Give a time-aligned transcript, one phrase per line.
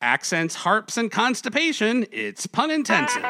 [0.00, 3.24] Accents, harps, and constipation, it's pun intensive.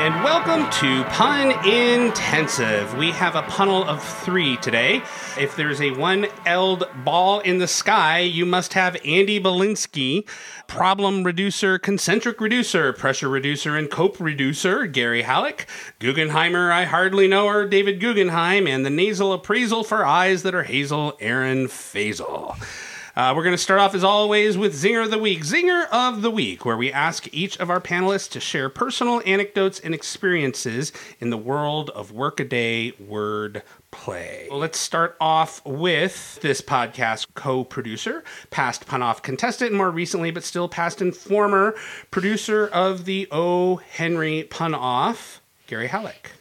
[0.00, 2.96] And welcome to Pun Intensive.
[2.96, 5.02] We have a punnel of three today.
[5.36, 10.24] If there's a one eld ball in the sky, you must have Andy Balinsky,
[10.68, 15.66] problem reducer, concentric reducer, pressure reducer, and cope reducer, Gary Hallock,
[15.98, 20.62] Guggenheimer, I hardly know her, David Gugenheim, and the nasal appraisal for eyes that are
[20.62, 22.56] hazel, Aaron Fasel.
[23.18, 25.40] Uh, we're going to start off, as always, with Zinger of the Week.
[25.40, 29.80] Zinger of the Week, where we ask each of our panelists to share personal anecdotes
[29.80, 34.46] and experiences in the world of workaday word play.
[34.48, 40.30] Well, let's start off with this podcast co producer, past pun off contestant, more recently,
[40.30, 41.74] but still past and former
[42.12, 43.76] producer of the O.
[43.78, 46.37] Henry pun off, Gary Hallock.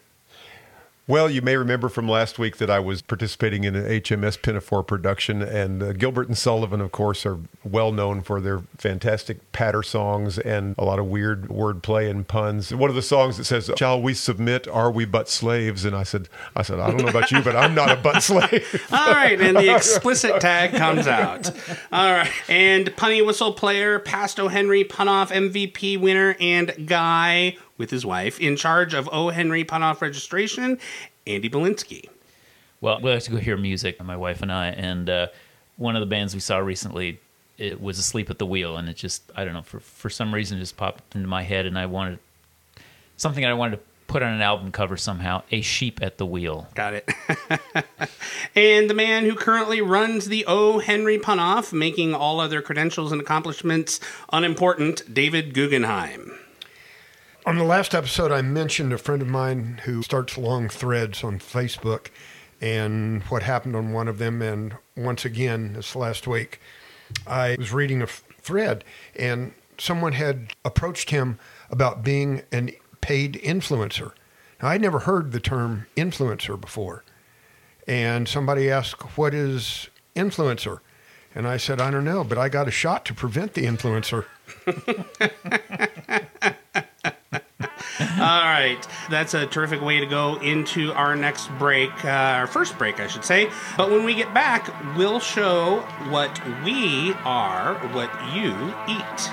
[1.09, 4.83] Well, you may remember from last week that I was participating in an HMS Pinafore
[4.83, 9.81] production, and uh, Gilbert and Sullivan, of course, are well known for their fantastic patter
[9.81, 12.73] songs and a lot of weird wordplay and puns.
[12.73, 14.67] One of the songs that says, "Shall we submit?
[14.67, 17.55] Are we but slaves?" And I said, "I said I don't know about you, but
[17.55, 21.49] I'm not a butt slave." All right, and the explicit tag comes out.
[21.93, 24.49] All right, and punny whistle player, past O.
[24.49, 29.29] Henry pun off MVP winner, and guy with his wife in charge of O.
[29.29, 30.79] Henry pun off registration,
[31.27, 32.09] Andy Balinsky.
[32.81, 35.27] Well, we like to go hear music, my wife and I, and uh,
[35.77, 37.19] one of the bands we saw recently,
[37.57, 40.33] it was Asleep at the Wheel, and it just, I don't know, for, for some
[40.33, 42.19] reason, it just popped into my head, and I wanted
[43.15, 46.67] something I wanted to put on an album cover somehow A Sheep at the Wheel.
[46.75, 47.09] Got it.
[48.55, 50.79] and the man who currently runs the O.
[50.79, 53.99] Henry pun off, making all other credentials and accomplishments
[54.31, 56.37] unimportant, David Gugenheim.
[57.47, 61.39] On the last episode, I mentioned a friend of mine who starts long threads on
[61.39, 62.07] Facebook
[62.59, 64.41] and what happened on one of them.
[64.41, 66.59] And once again, this last week,
[67.25, 68.83] I was reading a f- thread
[69.15, 71.39] and someone had approached him
[71.71, 74.11] about being an paid influencer.
[74.61, 77.05] Now, I'd never heard the term influencer before.
[77.87, 79.87] And somebody asked, What is
[80.17, 80.81] influencer?
[81.33, 84.25] And I said, I don't know, but I got a shot to prevent the influencer.
[87.99, 88.87] All right.
[89.09, 93.07] That's a terrific way to go into our next break, uh, our first break, I
[93.07, 93.49] should say.
[93.75, 98.53] But when we get back, we'll show what we are, what you
[98.87, 99.31] eat.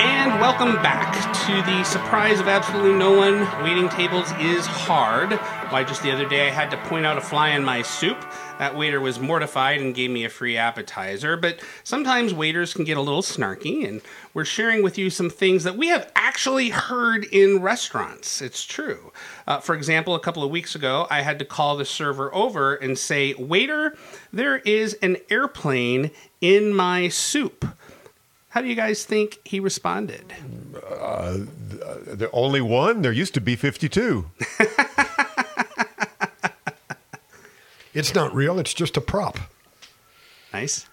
[0.00, 3.40] And welcome back to the surprise of absolutely no one.
[3.64, 5.32] Waiting tables is hard.
[5.70, 8.22] Why, just the other day I had to point out a fly in my soup.
[8.58, 11.38] That waiter was mortified and gave me a free appetizer.
[11.38, 14.02] But sometimes waiters can get a little snarky, and
[14.34, 18.42] we're sharing with you some things that we have actually heard in restaurants.
[18.42, 19.10] It's true.
[19.46, 22.74] Uh, for example, a couple of weeks ago, I had to call the server over
[22.74, 23.96] and say, Waiter,
[24.34, 26.10] there is an airplane
[26.42, 27.64] in my soup.
[28.50, 30.34] How do you guys think he responded?
[30.88, 31.38] Uh,
[32.06, 33.02] the only one?
[33.02, 34.30] There used to be 52.
[37.94, 39.38] It's not real, it's just a prop.
[40.52, 40.86] Nice.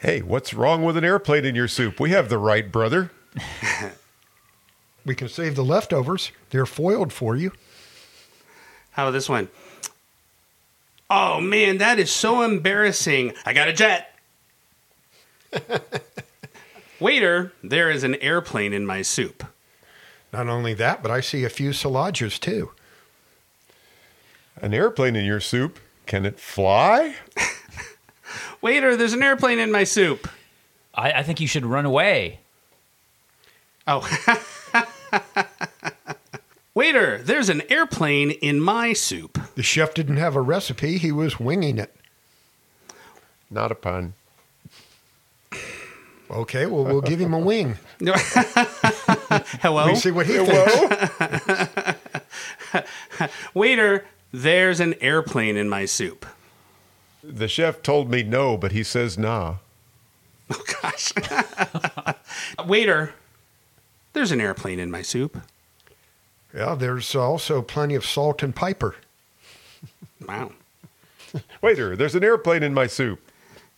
[0.00, 1.98] Hey, what's wrong with an airplane in your soup?
[1.98, 3.10] We have the right, brother.
[5.06, 7.52] We can save the leftovers, they're foiled for you.
[8.92, 9.48] How about this one?
[11.10, 13.34] Oh man, that is so embarrassing.
[13.44, 14.18] I got a jet.
[17.00, 19.44] Waiter, there is an airplane in my soup.
[20.32, 22.72] Not only that, but I see a few salages too.
[24.60, 25.78] An airplane in your soup?
[26.06, 27.16] Can it fly?
[28.60, 30.28] Waiter, there's an airplane in my soup.
[30.94, 32.40] I, I think you should run away.
[33.86, 34.08] Oh.
[36.74, 39.38] Waiter, there's an airplane in my soup.
[39.54, 41.94] The chef didn't have a recipe, he was winging it.
[43.50, 44.14] Not a pun.
[46.34, 47.76] Okay, well, we'll give him a wing.
[49.60, 49.86] Hello?
[49.86, 51.96] We see what he thinks.
[53.54, 56.26] Waiter, there's an airplane in my soup.
[57.22, 59.56] The chef told me no, but he says nah.
[60.50, 61.12] Oh, gosh.
[62.66, 63.14] Waiter,
[64.12, 65.40] there's an airplane in my soup.
[66.52, 68.96] Yeah, there's also plenty of salt and piper.
[70.26, 70.50] Wow.
[71.62, 73.20] Waiter, there's an airplane in my soup.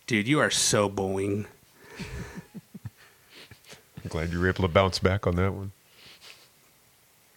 [0.07, 1.45] Dude, you are so Boeing.
[4.07, 5.73] I'm glad you were able to bounce back on that one.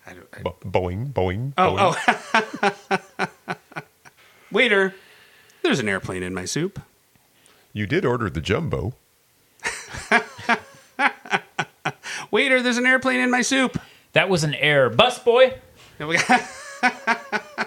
[0.07, 1.53] I don't, I, Bo- Boeing, Boeing.
[1.59, 3.29] oh, Boeing.
[3.49, 3.87] oh.
[4.53, 4.95] Waiter,
[5.65, 6.81] there's an airplane in my soup.
[7.73, 8.95] You did order the jumbo.
[12.31, 13.77] Waiter, there's an airplane in my soup.
[14.13, 14.91] That was an error.
[14.91, 15.55] Bus boy.
[15.99, 16.49] And we got-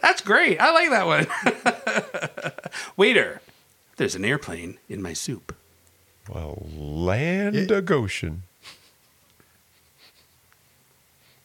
[0.00, 0.58] That's great.
[0.58, 1.26] I like that one.
[2.96, 3.42] Waiter,
[3.98, 5.54] there's an airplane in my soup.
[6.28, 8.42] Well, land a Goshen.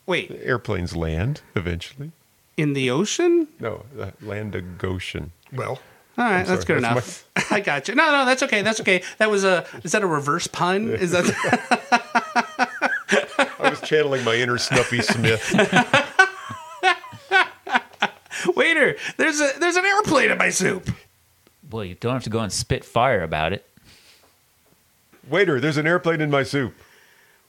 [0.06, 2.12] Wait, Airplanes land eventually.
[2.58, 3.48] in the ocean?
[3.60, 5.32] No, uh, land a Goshen.
[5.54, 5.80] Well,
[6.18, 7.52] All right, that's sorry, good that's enough.
[7.52, 7.96] I got you.
[7.96, 8.62] No, no, that's okay.
[8.62, 9.04] That's okay.
[9.20, 9.66] That was a.
[9.84, 10.90] Is that a reverse pun?
[10.90, 11.26] Is that?
[13.60, 15.54] I was channeling my inner Snuffy Smith.
[18.56, 20.90] Waiter, there's a there's an airplane in my soup.
[21.72, 23.66] Well, you don't have to go and spit fire about it.
[25.28, 26.76] Waiter, there's an airplane in my soup.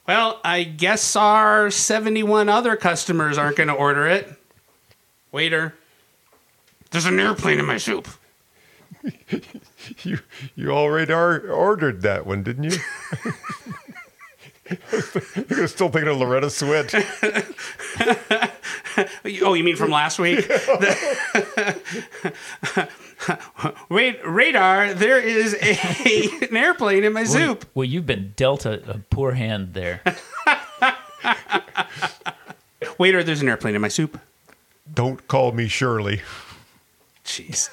[0.06, 4.32] Well, I guess our 71 other customers aren't going to order it.
[5.32, 5.74] Waiter,
[6.90, 8.08] there's an airplane in my soup.
[10.02, 10.20] You
[10.54, 12.78] you already ordered that one, didn't you?
[15.50, 16.92] You're still thinking of Loretta Swit.
[19.42, 20.48] Oh, you mean from last week?
[23.88, 27.66] Wait, radar, there is a, an airplane in my soup.
[27.74, 30.00] Well, you've been dealt a, a poor hand there.
[32.98, 34.20] Waiter, there's an airplane in my soup.
[34.92, 36.20] Don't call me Shirley.
[37.24, 37.70] Jeez.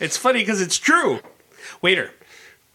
[0.00, 1.20] It's funny because it's true.
[1.82, 2.12] Waiter,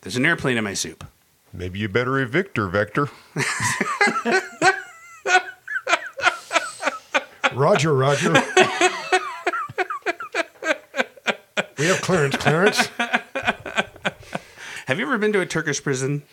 [0.01, 1.05] there's an airplane in my soup.
[1.53, 3.09] Maybe you better evict her, Vector.
[7.53, 8.31] Roger, Roger.
[11.77, 12.87] we have clearance, Clarence.
[14.87, 16.23] Have you ever been to a Turkish prison?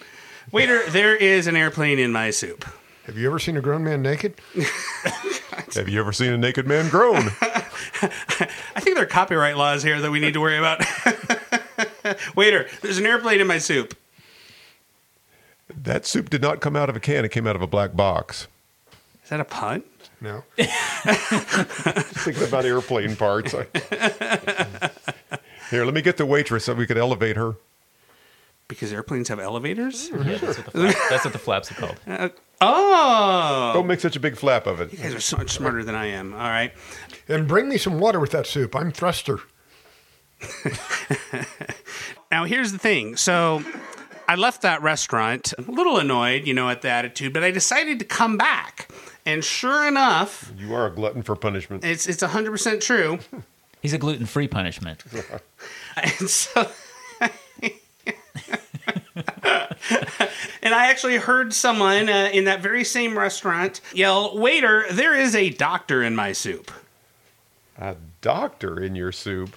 [0.52, 2.64] Waiter, there is an airplane in my soup.
[3.06, 4.34] Have you ever seen a grown man naked?
[5.74, 7.30] Have you ever seen a naked man groan?
[8.02, 10.84] I think there are copyright laws here that we need to worry about.
[12.36, 13.96] Waiter, there's an airplane in my soup.
[15.74, 17.94] That soup did not come out of a can, it came out of a black
[17.94, 18.48] box.
[19.22, 19.82] Is that a pun?
[20.20, 20.42] No.
[20.56, 23.52] Thinking about airplane parts.
[25.70, 27.56] Here, let me get the waitress so we could elevate her.
[28.68, 30.10] Because airplanes have elevators?
[30.10, 30.28] Mm-hmm.
[30.28, 31.96] Yeah, that's what the, flap, that's what the flaps are called.
[32.06, 32.28] Uh,
[32.60, 33.70] oh!
[33.74, 34.92] Don't make such a big flap of it.
[34.92, 36.32] You guys are so much smarter than I am.
[36.34, 36.72] All right.
[37.28, 38.74] And bring me some water with that soup.
[38.74, 39.38] I'm thruster.
[42.30, 43.16] Now, here's the thing.
[43.16, 43.62] So,
[44.28, 47.98] I left that restaurant a little annoyed, you know, at the attitude, but I decided
[48.00, 48.90] to come back.
[49.24, 51.84] And sure enough, You are a glutton for punishment.
[51.84, 53.18] it's it's 100% true.
[53.80, 55.04] He's a gluten free punishment.
[55.96, 56.68] And so
[60.62, 65.34] And I actually heard someone uh, in that very same restaurant yell, "Waiter, there is
[65.34, 66.70] a doctor in my soup."
[67.78, 69.56] A doctor in your soup.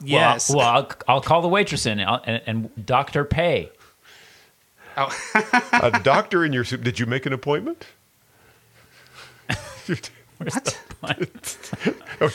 [0.00, 0.48] Yes.
[0.48, 3.24] Well, well I'll, I'll call the waitress in I'll- and, and Dr.
[3.24, 3.70] Pay.
[4.96, 5.14] Oh.
[5.72, 6.82] A doctor in your soup.
[6.82, 7.86] Did you make an appointment?
[10.38, 10.78] what?
[12.18, 12.30] Oh,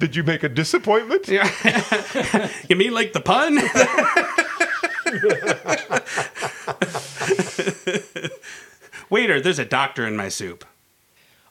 [0.00, 1.28] Did you make a disappointment?
[1.28, 1.48] Yeah.
[2.68, 3.56] You mean like the pun?
[9.10, 10.64] Waiter, there's a doctor in my soup.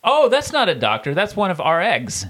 [0.04, 1.14] Oh, that's not a doctor.
[1.14, 2.26] That's one of our eggs.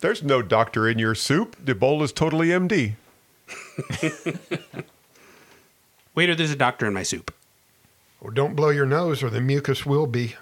[0.00, 1.56] There's no doctor in your soup.
[1.64, 2.94] The bowl is totally MD.
[6.14, 7.32] Waiter, there's a doctor in my soup.
[8.20, 10.34] Well, don't blow your nose or the mucus will be.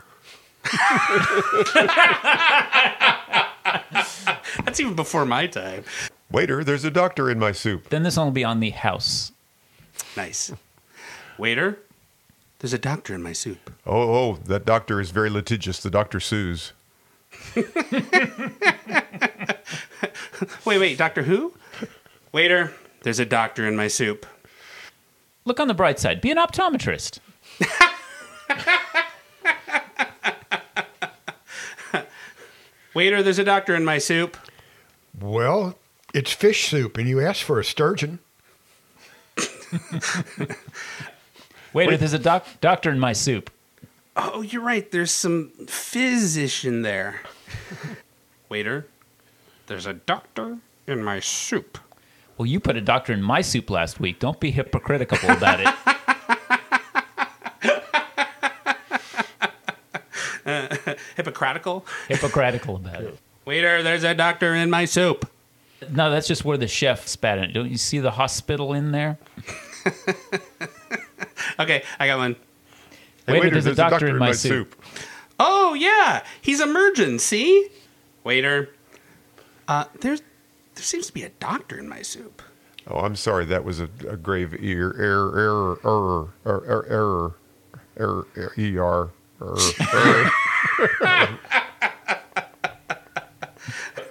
[4.65, 5.85] That's even before my time.
[6.31, 7.89] Waiter, there's a doctor in my soup.
[7.89, 9.33] Then this one will be on the house.
[10.17, 10.53] Nice.
[11.39, 11.79] Waiter,
[12.59, 13.71] there's a doctor in my soup.
[13.87, 15.81] Oh, oh, that doctor is very litigious.
[15.81, 16.73] The doctor sues.
[20.65, 21.55] Wait, wait, Doctor Who?
[22.33, 24.27] Waiter, there's a doctor in my soup.
[25.45, 26.21] Look on the bright side.
[26.21, 27.21] Be an optometrist.
[32.97, 34.39] Waiter, there's a doctor in my soup.
[35.21, 35.77] Well,
[36.15, 38.21] it's fish soup, and you asked for a sturgeon.
[41.75, 43.51] Waiter, there's a doc- doctor in my soup.
[44.17, 44.91] Oh, you're right.
[44.91, 47.21] There's some fizzish in there.
[48.49, 48.87] Waiter,
[49.67, 51.77] there's a doctor in my soup.
[52.39, 54.21] Well, you put a doctor in my soup last week.
[54.21, 55.69] Don't be hypocritical about it.
[61.17, 61.87] Hippocratical?
[62.09, 63.19] hypocritical about it.
[63.45, 65.31] Waiter, there's a doctor in my soup.
[65.91, 67.53] No, that's just where the chef spat in it.
[67.53, 69.19] Don't you see the hospital in there?
[71.59, 72.37] Okay, I got one.
[73.27, 74.75] Hey, Waiter, there's a doctor in my soup.
[75.39, 77.19] Oh yeah, he's emerging.
[77.19, 77.69] See,
[78.25, 78.71] waiter.
[79.69, 80.23] Uh, there's
[80.75, 82.43] there seems to be a doctor in my soup.
[82.89, 83.45] Oh, I'm sorry.
[83.47, 85.39] That was a, a grave ear error
[85.85, 87.35] error error error
[87.97, 89.11] error error error
[89.41, 89.59] error.
[89.93, 90.31] error.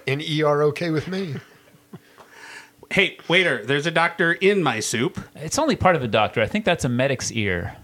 [0.08, 1.34] And ER okay with me?
[2.92, 5.18] Hey, waiter, there's a doctor in my soup.
[5.34, 6.40] It's only part of a doctor.
[6.40, 7.76] I think that's a medic's ear.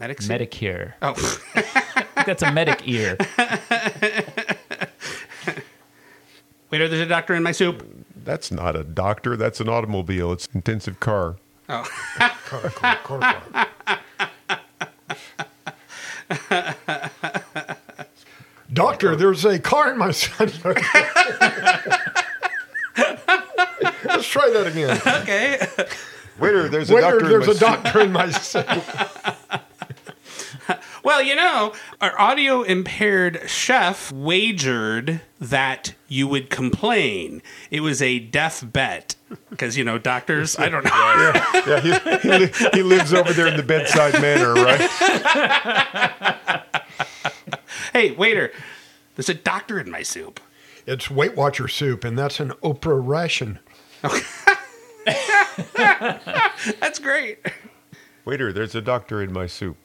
[0.00, 0.32] Medic soup?
[0.32, 0.94] Medicare.
[1.02, 1.10] Oh,
[1.54, 1.60] I
[2.02, 3.18] think that's a medic ear.
[6.70, 7.86] waiter, there's a doctor in my soup.
[8.24, 9.36] That's not a doctor.
[9.36, 10.32] That's an automobile.
[10.32, 11.36] It's intensive car.
[11.68, 11.86] Oh.
[12.16, 13.68] Car, car, car, car.
[18.72, 20.50] Doctor, there's a car in my son.
[24.04, 25.00] Let's try that again.
[25.22, 25.66] Okay.
[26.38, 27.40] Waiter, there's a Waiter, doctor.
[27.40, 28.66] in my a doctor in my son.
[31.08, 31.72] Well, you know,
[32.02, 37.40] our audio impaired chef wagered that you would complain.
[37.70, 39.14] It was a deaf bet.
[39.48, 40.90] Because, you know, doctors, I don't know.
[41.66, 44.80] yeah, he, he, li- he lives over there in the bedside manor, right?
[47.94, 48.52] Hey, waiter,
[49.16, 50.40] there's a doctor in my soup.
[50.86, 53.60] It's Weight Watcher soup, and that's an Oprah ration.
[56.80, 57.38] That's great.
[58.26, 59.78] Waiter, there's a doctor in my soup.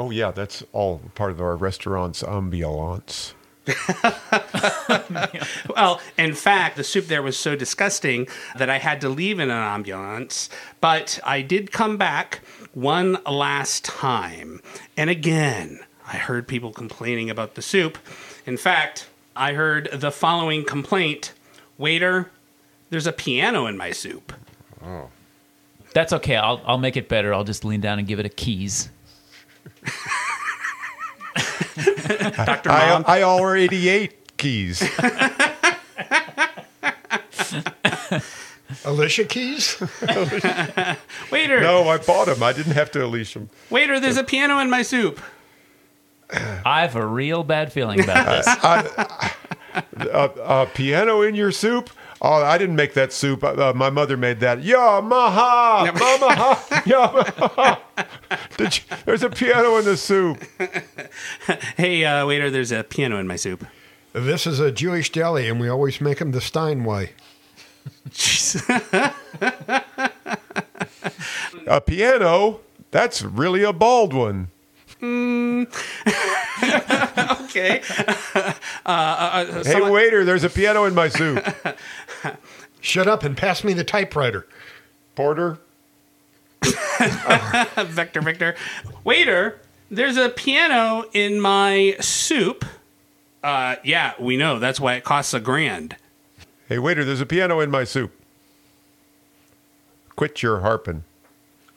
[0.00, 3.34] Oh yeah, that's all part of our restaurant's ambiance.
[5.76, 8.26] Well, in fact, the soup there was so disgusting
[8.56, 10.50] that I had to leave in an ambulance.
[10.80, 12.40] But I did come back
[12.74, 14.60] one last time.
[14.96, 17.98] And again, I heard people complaining about the soup.
[18.46, 21.32] In fact, I heard the following complaint
[21.78, 22.30] Waiter,
[22.90, 24.32] there's a piano in my soup.
[24.84, 25.08] Oh.
[25.94, 26.36] That's okay.
[26.36, 27.32] I'll I'll make it better.
[27.32, 28.90] I'll just lean down and give it a keys.
[32.36, 32.70] Dr.
[32.70, 34.82] I, Mom, I already ate keys.
[38.84, 39.80] Alicia Keys?
[41.30, 42.42] waiter, No, I bought them.
[42.42, 43.50] I didn't have to unleash them.
[43.68, 45.20] waiter, there's a piano in my soup.
[46.32, 48.46] I have a real bad feeling about this.
[48.46, 49.28] A, uh,
[49.74, 51.90] uh, uh, a piano in your soup?
[52.22, 53.42] Oh, I didn't make that soup.
[53.42, 54.58] Uh, my mother made that.
[54.58, 57.78] Yamaha, Mamaha, Yamaha.
[58.58, 60.42] Did you, there's a piano in the soup.
[61.76, 63.66] Hey, uh, waiter, there's a piano in my soup.
[64.12, 67.10] This is a Jewish deli, and we always make them the Steinway.
[71.66, 72.60] A piano?
[72.90, 74.48] That's really a bald one.
[75.00, 75.66] Mm.
[77.50, 77.82] Okay.
[78.34, 78.52] Uh,
[78.86, 81.44] uh, uh, hey, waiter, there's a piano in my soup.
[82.80, 84.46] Shut up and pass me the typewriter.
[85.16, 85.58] Porter?
[87.76, 88.54] Vector, Victor.
[89.02, 89.58] Waiter,
[89.90, 92.64] there's a piano in my soup.
[93.42, 94.60] Uh, yeah, we know.
[94.60, 95.96] That's why it costs a grand.
[96.68, 98.12] Hey, waiter, there's a piano in my soup.
[100.14, 101.02] Quit your harping.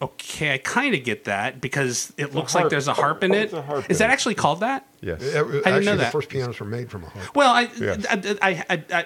[0.04, 2.66] Okay, I kind of get that because it looks harp.
[2.66, 3.52] like there's a harp in it.
[3.52, 4.86] There's a harp Is that actually called that?
[5.02, 5.22] Yes.
[5.22, 6.12] Uh, Actually, know the that.
[6.12, 7.34] first pianos were made from a harp.
[7.36, 7.96] Well, I Yeah.
[8.10, 9.06] I, I, I, I,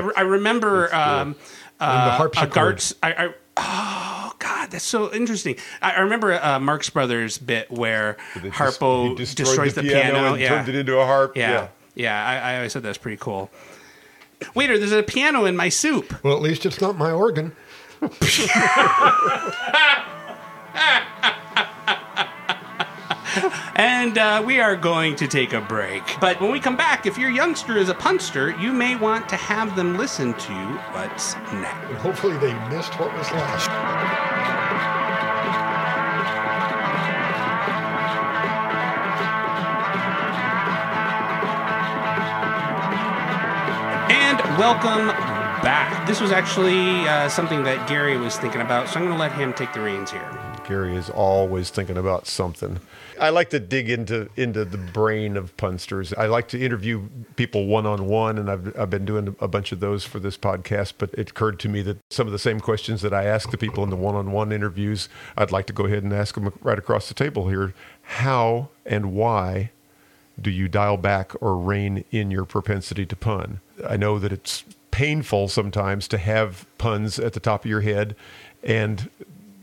[0.00, 1.34] I, I remember um,
[1.78, 2.50] the uh, harpsichord.
[2.50, 2.94] a Gart's.
[3.02, 5.56] I, I, oh God, that's so interesting.
[5.82, 10.32] I, I remember uh, Marx Brothers bit where They just- Harpo destroys the, piano.
[10.34, 10.48] and yeah.
[10.50, 11.36] turned it into a harp.
[11.36, 11.68] Yeah.
[11.96, 13.50] Yeah, I, I always said that's pretty cool.
[14.54, 16.22] Waiter, there's a piano in my soup.
[16.22, 17.56] Well, at least it's not my organ.
[23.78, 26.02] And uh, we are going to take a break.
[26.20, 29.36] But when we come back, if your youngster is a punster, you may want to
[29.36, 30.52] have them listen to
[30.92, 32.00] What's Next.
[32.00, 33.70] Hopefully they missed what was last.
[44.10, 45.06] And welcome
[45.62, 46.04] back.
[46.08, 49.30] This was actually uh, something that Gary was thinking about, so I'm going to let
[49.30, 50.47] him take the reins here.
[50.68, 52.78] Gary is always thinking about something.
[53.18, 56.12] I like to dig into into the brain of punsters.
[56.12, 59.72] I like to interview people one on one, and I've I've been doing a bunch
[59.72, 60.94] of those for this podcast.
[60.98, 63.56] But it occurred to me that some of the same questions that I ask the
[63.56, 65.08] people in the one on one interviews,
[65.38, 67.72] I'd like to go ahead and ask them right across the table here.
[68.02, 69.70] How and why
[70.40, 73.60] do you dial back or rein in your propensity to pun?
[73.88, 78.14] I know that it's painful sometimes to have puns at the top of your head
[78.62, 79.08] and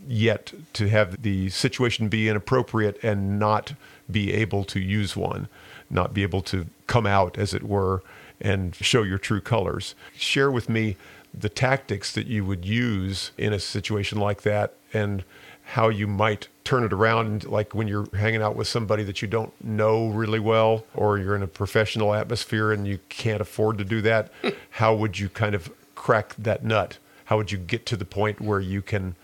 [0.08, 3.74] yet to have the situation be inappropriate and not
[4.10, 5.48] be able to use one,
[5.90, 8.04] not be able to come out, as it were,
[8.40, 9.96] and show your true colors.
[10.16, 10.98] Share with me
[11.34, 15.24] the tactics that you would use in a situation like that and
[15.70, 19.28] how you might turn it around like when you're hanging out with somebody that you
[19.28, 23.84] don't know really well or you're in a professional atmosphere and you can't afford to
[23.84, 24.32] do that
[24.72, 28.40] how would you kind of crack that nut how would you get to the point
[28.40, 29.16] where you can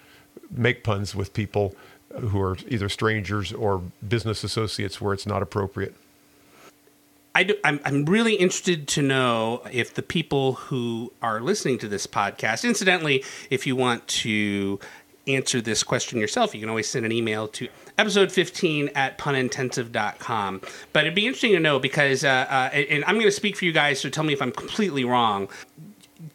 [0.51, 1.75] make puns with people
[2.19, 5.95] who are either strangers or business associates where it's not appropriate
[7.33, 11.87] I do, I'm, I'm really interested to know if the people who are listening to
[11.87, 14.79] this podcast, incidentally, if you want to
[15.27, 20.61] answer this question yourself, you can always send an email to episode 15 at punintensive.com.
[20.91, 23.65] But it'd be interesting to know because, uh, uh, and I'm going to speak for
[23.65, 25.47] you guys, so tell me if I'm completely wrong.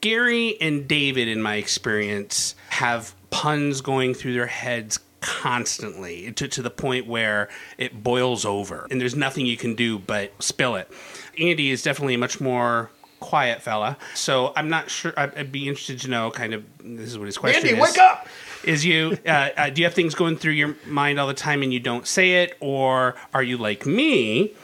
[0.00, 6.62] Gary and David, in my experience, have puns going through their heads constantly to, to
[6.62, 10.90] the point where it boils over and there's nothing you can do but spill it.
[11.38, 12.90] Andy is definitely a much more
[13.20, 13.96] quiet fella.
[14.14, 15.12] So I'm not sure.
[15.16, 17.80] I'd, be interested to know kind of this is what his question Andy, is.
[17.80, 18.28] wake up!
[18.64, 21.62] Is you uh, uh, do you have things going through your mind all the time
[21.62, 24.54] and you don't say it, or are you like me,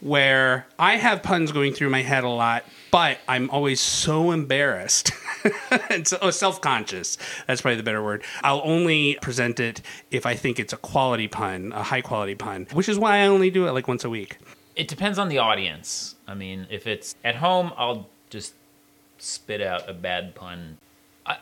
[0.00, 5.10] where I have puns going through my head a lot, but I'm always so embarrassed
[6.04, 7.18] so oh, self-conscious.
[7.46, 8.22] That's probably the better word.
[8.42, 12.66] I'll only present it if I think it's a quality pun, a high quality pun,
[12.72, 14.38] which is why I only do it like once a week.
[14.74, 16.16] It depends on the audience.
[16.26, 18.54] I mean, if it's at home, I'll just
[19.18, 20.78] spit out a bad pun.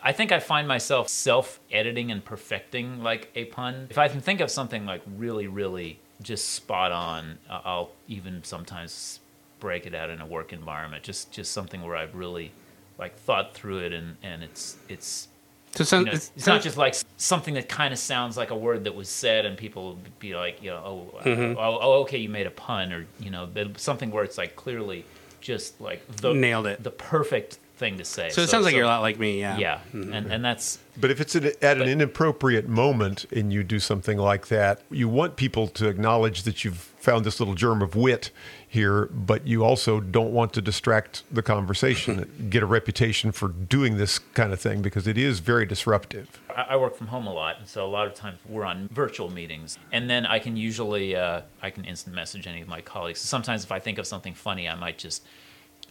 [0.03, 3.89] I, think I find myself self editing and perfecting like a pun.
[3.91, 9.21] If I can think of something like really, really just spot on, I'll even sometimes
[9.61, 11.03] break it out in a work environment.
[11.03, 12.53] Just just something where I've really
[12.99, 15.29] like thought through it and, and it's it's
[15.75, 18.37] So it sounds, you know, it's, it's not just like something that kind of sounds
[18.37, 21.59] like a word that was said, and people would be like, you know, oh, Mm-hmm.
[21.59, 25.05] oh, oh, okay, you made a pun, or you know, something where it's like clearly
[25.41, 26.83] just like the Nailed it.
[26.83, 28.31] the perfect thing to say.
[28.31, 29.41] so it sounds like you're a lot like me.
[29.41, 29.59] Yeah.
[29.59, 33.81] yeah, and and that's But if it's at, at an inappropriate moment and you do
[33.81, 37.95] something like that, you want people to acknowledge that you've found this little germ of
[37.95, 38.31] wit
[38.67, 43.99] here, but you also don't want to distract the conversation, get a reputation for doing
[43.99, 46.41] this kind of thing because it is very disruptive.
[46.51, 48.89] I I work from home a lot, and so a lot of times we're on
[48.93, 52.81] virtual meetings, and then I can usually uh, I can instant message any of my
[52.81, 53.21] colleagues.
[53.21, 55.25] Sometimes if I think of something funny, I might just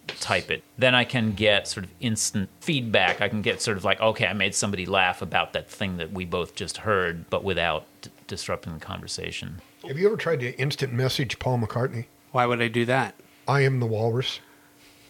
[0.07, 0.63] type it.
[0.77, 3.21] Then I can get sort of instant feedback.
[3.21, 6.11] I can get sort of like, okay, I made somebody laugh about that thing that
[6.11, 9.61] we both just heard, but without d- disrupting the conversation.
[9.87, 12.05] Have you ever tried to instant message Paul McCartney?
[12.31, 13.15] Why would I do that?
[13.47, 14.39] I am the walrus.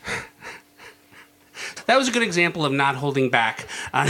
[1.85, 3.67] That was a good example of not holding back.
[3.93, 4.05] Uh,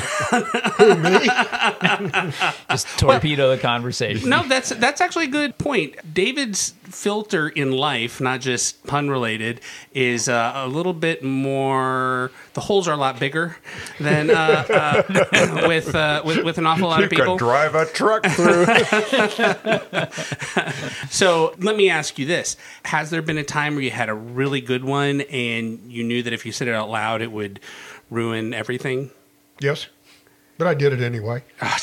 [2.69, 4.29] Just torpedo the conversation.
[4.29, 5.95] no, that's that's actually a good point.
[6.13, 9.59] David's filter in life, not just pun related,
[9.93, 12.31] is uh, a little bit more.
[12.53, 13.57] The holes are a lot bigger
[13.99, 14.33] than uh,
[14.69, 17.37] uh, with, uh, with with an awful lot of people.
[17.37, 18.65] drive a truck through.
[21.09, 24.15] So let me ask you this: Has there been a time where you had a
[24.15, 27.59] really good one and you knew that if you said it out loud, it would
[28.09, 29.11] ruin everything?
[29.59, 29.87] Yes,
[30.57, 31.43] but I did it anyway.
[31.61, 31.77] Oh.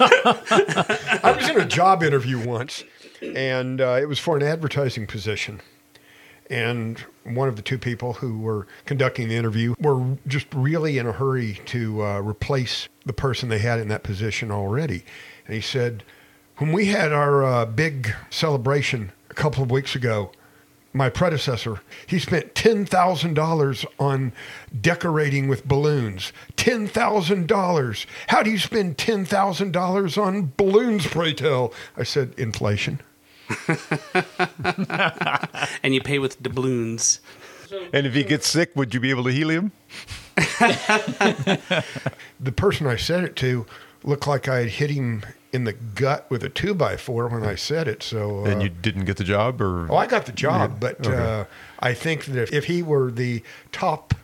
[1.22, 2.84] I was in a job interview once,
[3.22, 5.60] and uh, it was for an advertising position.
[6.50, 11.06] And one of the two people who were conducting the interview were just really in
[11.06, 15.04] a hurry to uh, replace the person they had in that position already.
[15.46, 16.04] And he said,
[16.56, 20.32] When we had our uh, big celebration a couple of weeks ago,
[20.94, 24.32] my predecessor, he spent $10,000 on
[24.80, 26.32] decorating with balloons.
[26.56, 28.06] $10,000.
[28.28, 31.74] How do you spend $10,000 on balloons, pray tell?
[31.96, 33.00] I said, inflation.
[35.82, 37.20] and you pay with doubloons.
[37.92, 39.72] and if he gets sick, would you be able to heal him?
[42.40, 43.66] The person I said it to
[44.04, 47.42] looked like I had hit him in the gut with a two by four when
[47.42, 48.00] I said it.
[48.02, 51.04] So, uh, And you didn't get the job, or oh, I got the job, but
[51.06, 51.46] uh,
[51.80, 54.14] I think that if, if he were the top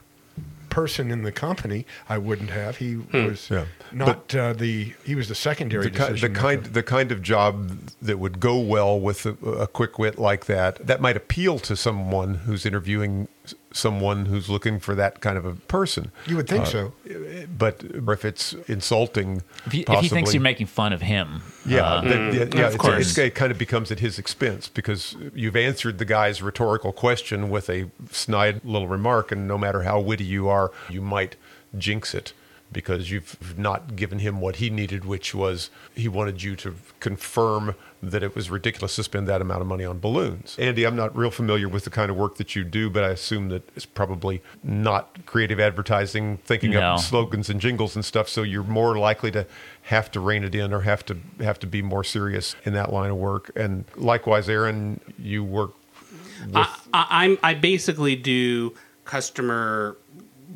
[0.74, 2.78] person in the company, I wouldn't have.
[2.78, 3.66] He was Yeah.
[3.92, 4.92] not uh, the.
[5.04, 6.72] He was the secondary the, ki- the kind maker.
[6.72, 9.34] the kind of job that would go well with a,
[9.64, 13.28] a quick wit like that that might appeal to someone who's interviewing
[13.74, 16.92] someone who's looking for that kind of a person You would think Uh, so.
[17.58, 21.82] but if it's insulting If he, if he thinks you're making fun of him, yeah,
[21.82, 23.10] uh, then- yeah, yeah, of it's- course.
[23.10, 27.50] it's- it kind of becomes at his expense because you've answered the guy's rhetorical question
[27.50, 31.34] with a snide little remark, and no matter how witty you are, you might
[31.76, 32.32] jinx it
[32.74, 37.74] because you've not given him what he needed, which was he wanted you to confirm
[38.02, 40.56] that it was ridiculous to spend that amount of money on balloons.
[40.58, 43.08] Andy, I'm not real familiar with the kind of work that you do, but I
[43.08, 46.80] assume that it's probably not creative advertising, thinking No.
[46.82, 48.28] up slogans and jingles and stuff.
[48.28, 49.46] So you're more likely to
[49.84, 52.92] have to rein it in or have to have to be more serious in that
[52.92, 53.50] line of work.
[53.56, 55.72] And likewise, Aaron, you work
[56.46, 59.96] with I, I, I'm I basically do customer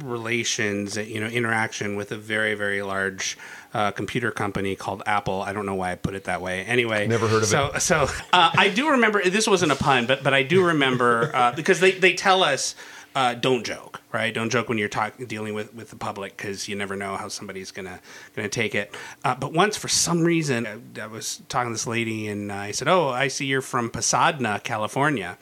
[0.02, 3.36] relations, you know, interaction with a very very large
[3.74, 5.42] uh, computer company called Apple.
[5.42, 6.64] I don't know why I put it that way.
[6.64, 7.80] Anyway, Never heard of so, it.
[7.80, 11.52] So uh, I do remember this wasn't a pun, but but I do remember uh,
[11.52, 12.74] because they they tell us.
[13.14, 14.34] Uh, don't joke, right?
[14.34, 17.28] Don't joke when you're talking, dealing with, with the public because you never know how
[17.28, 18.00] somebody's gonna
[18.34, 18.94] gonna take it.
[19.24, 22.72] Uh, but once, for some reason, I, I was talking to this lady, and I
[22.72, 25.38] said, "Oh, I see you're from Pasadena, California,"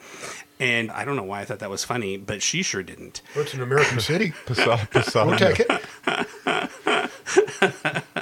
[0.59, 3.21] and I don't know why I thought that was funny, but she sure didn't.
[3.35, 4.33] It's an American city?
[4.45, 5.25] Pasa- Pasadena.
[5.25, 5.81] We'll take it.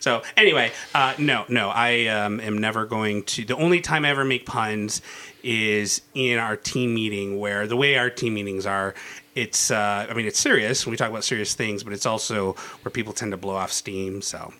[0.00, 3.44] So anyway, uh, no, no, I um, am never going to.
[3.44, 5.02] The only time I ever make puns
[5.42, 8.94] is in our team meeting, where the way our team meetings are,
[9.38, 9.70] it's.
[9.70, 10.86] Uh, I mean, it's serious.
[10.86, 14.20] We talk about serious things, but it's also where people tend to blow off steam.
[14.22, 14.52] So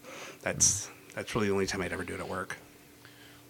[0.43, 2.57] that's that's really the only time I'd ever do it at work.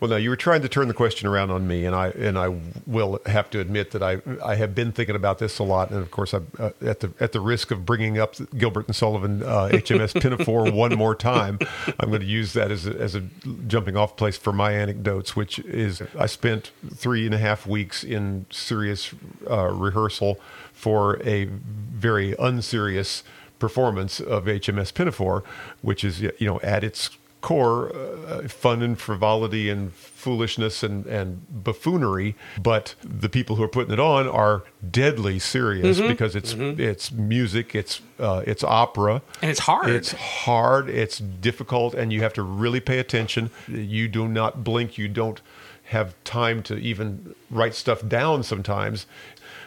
[0.00, 2.38] Well, no, you were trying to turn the question around on me, and I and
[2.38, 5.90] I will have to admit that I I have been thinking about this a lot,
[5.90, 8.94] and of course, I, uh, at the at the risk of bringing up Gilbert and
[8.94, 11.58] Sullivan uh, HMS Pinafore one more time,
[11.98, 13.22] I'm going to use that as a, as a
[13.66, 18.04] jumping off place for my anecdotes, which is I spent three and a half weeks
[18.04, 19.12] in serious
[19.50, 20.38] uh, rehearsal
[20.78, 23.24] for a very unserious
[23.58, 25.42] performance of HMS Pinafore,
[25.82, 27.10] which is you know at its
[27.40, 33.68] core uh, fun and frivolity and foolishness and, and buffoonery but the people who are
[33.68, 39.22] putting it on are deadly serious because it's it's music it's uh, it's opera.
[39.40, 39.88] And it's hard.
[39.88, 43.50] it's hard it's difficult and you have to really pay attention.
[43.68, 45.40] You do not blink you don't
[45.84, 49.06] have time to even write stuff down sometimes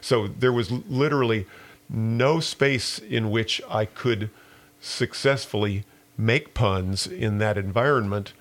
[0.01, 1.45] so there was literally
[1.89, 4.29] no space in which I could
[4.79, 5.83] successfully
[6.17, 8.33] make puns in that environment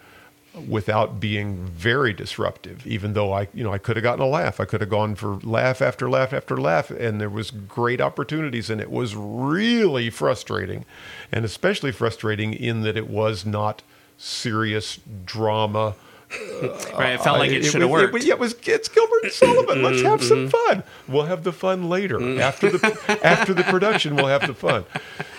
[0.68, 4.58] without being very disruptive even though i you know i could have gotten a laugh.
[4.58, 8.68] I could have gone for laugh after laugh after laugh and there was great opportunities
[8.68, 10.84] and it was really frustrating
[11.30, 13.82] and especially frustrating in that it was not
[14.18, 15.94] serious drama
[16.96, 17.14] Right?
[17.14, 18.22] It felt like it, should have worked.
[18.22, 19.76] yeah, it was it's Gilbert and Sullivan.
[19.76, 20.74] Mm-hmm, Let's have some mm-hmm.
[20.74, 20.84] fun.
[21.08, 22.38] We'll have the fun later mm.
[22.38, 24.14] after the after the production.
[24.14, 24.84] We'll have the fun.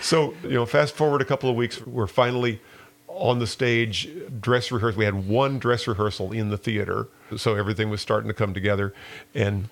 [0.00, 2.60] So you know, fast forward a couple of weeks, we're finally
[3.06, 4.08] on the stage
[4.40, 4.98] dress rehearsal.
[4.98, 8.92] We had one dress rehearsal in the theater, so everything was starting to come together,
[9.34, 9.68] and.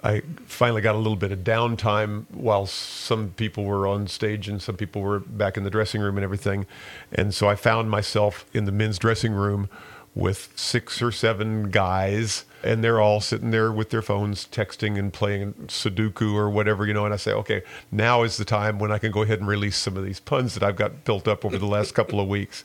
[0.00, 4.62] I finally got a little bit of downtime while some people were on stage and
[4.62, 6.66] some people were back in the dressing room and everything.
[7.10, 9.68] And so I found myself in the men's dressing room
[10.14, 15.12] with six or seven guys, and they're all sitting there with their phones texting and
[15.12, 17.04] playing Sudoku or whatever, you know.
[17.04, 19.76] And I say, okay, now is the time when I can go ahead and release
[19.76, 22.64] some of these puns that I've got built up over the last couple of weeks.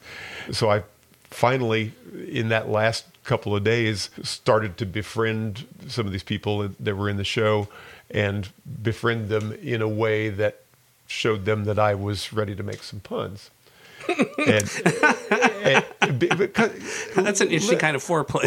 [0.52, 0.84] So I
[1.30, 1.94] finally,
[2.28, 7.10] in that last couple of days, started to befriend some of these people that were
[7.10, 7.68] in the show
[8.10, 8.50] and
[8.82, 10.62] befriend them in a way that
[11.08, 13.50] showed them that I was ready to make some puns.
[14.08, 14.70] and,
[15.64, 16.72] Eh, because,
[17.16, 18.44] That's an interesting kind of foreplay.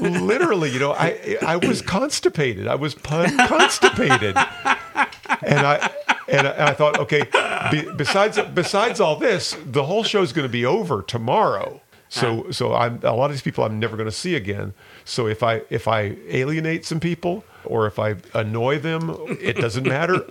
[0.00, 2.66] well, literally, you know, I I was constipated.
[2.66, 5.90] I was pun constipated, and I
[6.28, 7.22] and I, and I thought, okay,
[7.70, 11.80] be, besides besides all this, the whole show's going to be over tomorrow.
[12.08, 12.52] So uh-huh.
[12.52, 14.74] so I'm a lot of these people I'm never going to see again.
[15.04, 19.86] So if I if I alienate some people or if I annoy them, it doesn't
[19.86, 20.26] matter.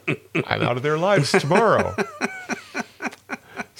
[0.47, 1.95] I'm out of their lives tomorrow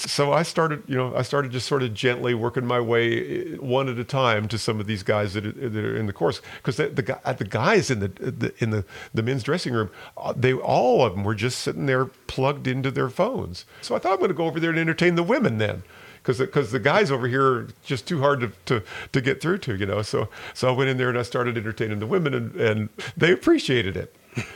[0.06, 3.56] so I started, you know, I started just sort of gently working my way eh,
[3.58, 6.14] one at a time to some of these guys that are, that are in the
[6.14, 9.74] course because the, the uh, the guys in the, the in the the men's dressing
[9.74, 13.66] room, uh, they all of them were just sitting there plugged into their phones.
[13.82, 15.84] So I thought I'm going to go over there and entertain the women then.
[16.22, 19.60] Because because the guys over here are just too hard to, to, to get through
[19.60, 20.02] to, you know.
[20.02, 23.32] So so I went in there and I started entertaining the women, and, and they
[23.32, 24.16] appreciated it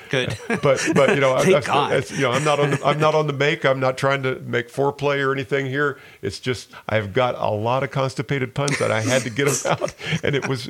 [0.09, 0.37] Good.
[0.47, 3.27] but but you know, I, I, you know, I'm not on the, I'm not on
[3.27, 3.65] the make.
[3.65, 5.99] I'm not trying to make foreplay or anything here.
[6.21, 9.71] It's just I've got a lot of constipated puns that I had to get them
[9.71, 10.69] out, and it was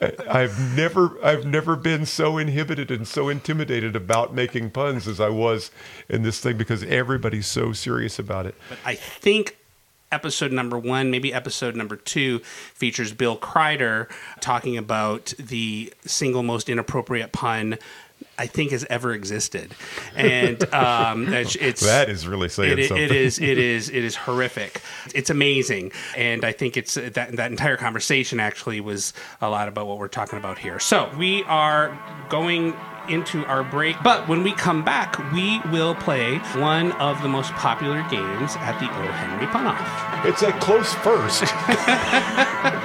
[0.00, 5.20] I- I've never I've never been so inhibited and so intimidated about making puns as
[5.20, 5.70] I was
[6.08, 8.54] in this thing because everybody's so serious about it.
[8.68, 9.56] But I think
[10.12, 12.40] episode number one, maybe episode number two,
[12.74, 17.78] features Bill Kreider talking about the single most inappropriate pun
[18.38, 19.74] I think has ever existed,
[20.14, 23.04] and um, it's, That is really saying it, something.
[23.04, 24.80] it is it is it is horrific.
[25.14, 29.86] It's amazing, and I think it's that that entire conversation actually was a lot about
[29.86, 30.78] what we're talking about here.
[30.78, 31.98] So we are
[32.30, 32.74] going
[33.08, 37.52] into our break, but when we come back, we will play one of the most
[37.52, 39.12] popular games at the O.
[39.12, 40.24] Henry Punoff.
[40.24, 41.42] It's a close first.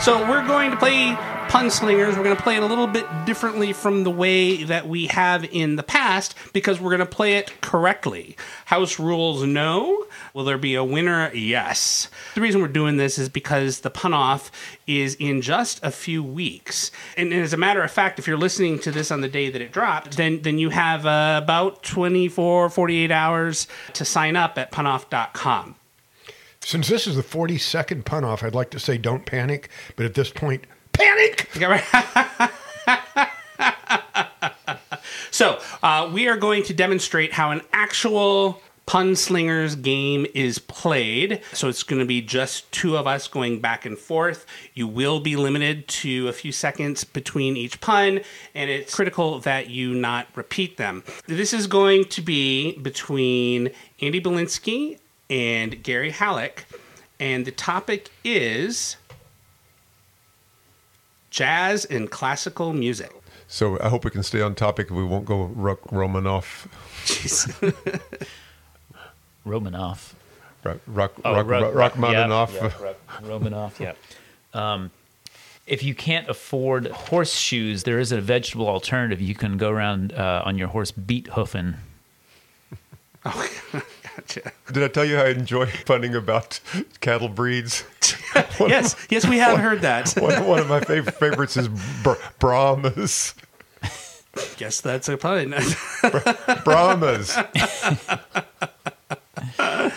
[0.00, 1.16] so we're going to play
[1.50, 2.16] Punslingers.
[2.16, 5.44] We're going to play it a little bit differently from the way that we have
[5.44, 8.36] in the past because we're going to play it correctly.
[8.66, 10.06] House rules no.
[10.32, 11.32] Will there be a winner?
[11.34, 12.08] Yes.
[12.36, 14.52] The reason we're doing this is because the pun off
[14.86, 16.92] is in just a few weeks.
[17.16, 19.60] And as a matter of fact, if you're listening to this on the day that
[19.60, 24.70] it dropped, then, then you have uh, about 24, 48 hours to sign up at
[24.70, 25.74] punoff.com.
[26.62, 30.14] Since this is the 42nd pun off, I'd like to say don't panic, but at
[30.14, 31.48] this point, panic!
[35.40, 41.40] So uh, we are going to demonstrate how an actual pun slingers game is played.
[41.52, 44.44] So it's going to be just two of us going back and forth.
[44.74, 48.20] You will be limited to a few seconds between each pun,
[48.54, 51.04] and it's critical that you not repeat them.
[51.26, 53.70] This is going to be between
[54.02, 54.98] Andy Balinsky
[55.30, 56.64] and Gary Hallock,
[57.18, 58.96] and the topic is
[61.30, 63.12] jazz and classical music.
[63.48, 64.90] So I hope we can stay on topic.
[64.90, 66.68] We won't go Ruck Romanoff.
[67.04, 67.72] Jeez.
[69.44, 70.14] Romanoff.
[70.62, 72.52] Rock, rock, Oh, rock, Ro- rock, Ro- Rachmaninoff.
[72.54, 73.92] yeah, yeah, Romanoff, yeah.
[74.52, 74.90] Um,
[75.66, 79.20] if you can't afford horseshoes, there is a vegetable alternative.
[79.22, 81.76] You can go around uh, on your horse beet hoofing.
[84.16, 84.52] gotcha.
[84.72, 86.60] Did I tell you how I enjoy punning about
[87.00, 87.84] cattle breeds?
[88.60, 90.10] Yes, yes, we have heard that.
[90.20, 91.68] One, one of my favorite favorites is
[92.04, 93.34] Br- Brahmas.
[94.56, 95.52] Guess that's a pun.
[96.64, 97.36] Brahmas.
[99.58, 99.92] I-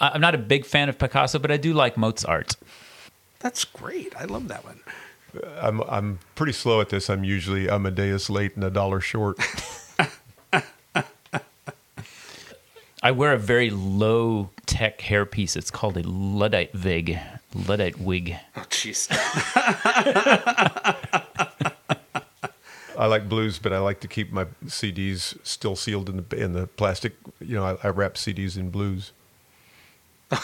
[0.00, 2.56] I'm not a big fan of Picasso, but I do like Mozart.
[3.40, 4.14] that's great.
[4.16, 4.80] I love that one.
[5.36, 7.10] Uh, I'm I'm pretty slow at this.
[7.10, 9.38] I'm usually I'm a Amadeus late and a dollar short.
[13.02, 15.56] I wear a very low tech hairpiece.
[15.56, 17.18] It's called a Luddite wig.
[17.54, 18.36] Luddite wig.
[18.56, 19.08] Oh, jeez.
[22.98, 26.52] I like blues, but I like to keep my CDs still sealed in the in
[26.52, 27.14] the plastic.
[27.40, 29.12] You know, I, I wrap CDs in blues.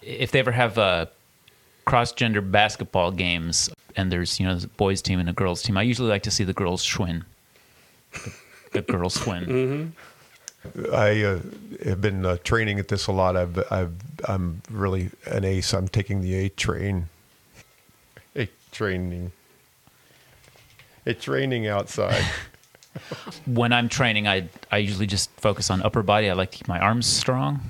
[0.00, 1.06] If they ever have uh,
[1.84, 5.76] cross gender basketball games and there's, you know, a boys' team and a girls' team,
[5.76, 7.24] I usually like to see the girls schwinn.
[8.86, 9.92] Girls schwinn.
[10.92, 11.38] I uh,
[11.84, 13.36] have been uh, training at this a lot.
[13.36, 13.94] I've, I've,
[14.26, 15.72] I'm really an ace.
[15.72, 17.08] I'm taking the A train.
[18.36, 19.32] A training.
[21.06, 22.24] A training outside.
[23.46, 26.28] when I'm training, I I usually just focus on upper body.
[26.28, 27.60] I like to keep my arms strong.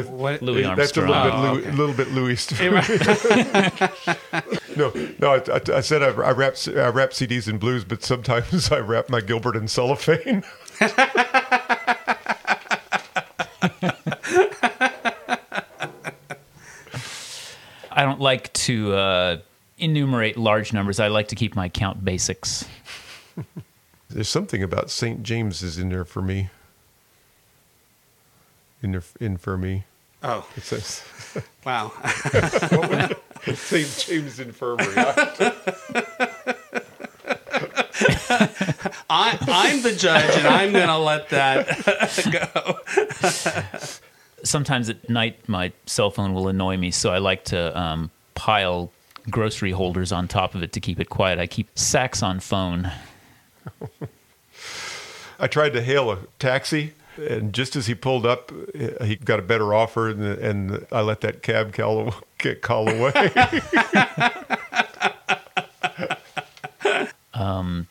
[0.00, 0.42] What?
[0.42, 2.60] Louis That's a little bit, Louis, little bit Louis.
[4.76, 5.34] no, no.
[5.34, 8.78] I, I, I said I, I wrap I wrap CDs in blues, but sometimes I
[8.78, 10.44] wrap my Gilbert in cellophane.
[17.94, 19.36] I don't like to uh,
[19.78, 20.98] enumerate large numbers.
[20.98, 22.64] I like to keep my count basics.
[24.08, 25.22] There's something about St.
[25.22, 26.50] James's in there for me.
[28.82, 29.84] In there, in for me.
[30.22, 31.02] Oh, It says
[31.64, 31.92] wow.
[33.54, 34.04] St.
[34.06, 34.94] James Infirmary.
[39.10, 41.66] I, I'm the judge, and I'm going to let that
[42.32, 42.78] go.
[44.44, 48.90] Sometimes at night, my cell phone will annoy me, so I like to um, pile
[49.30, 51.38] grocery holders on top of it to keep it quiet.
[51.38, 52.90] I keep sacks on phone.
[55.38, 59.38] I tried to hail a taxi, and just as he pulled up, uh, he got
[59.38, 63.30] a better offer, and, and I let that cab call, get call away.
[67.34, 67.88] Um,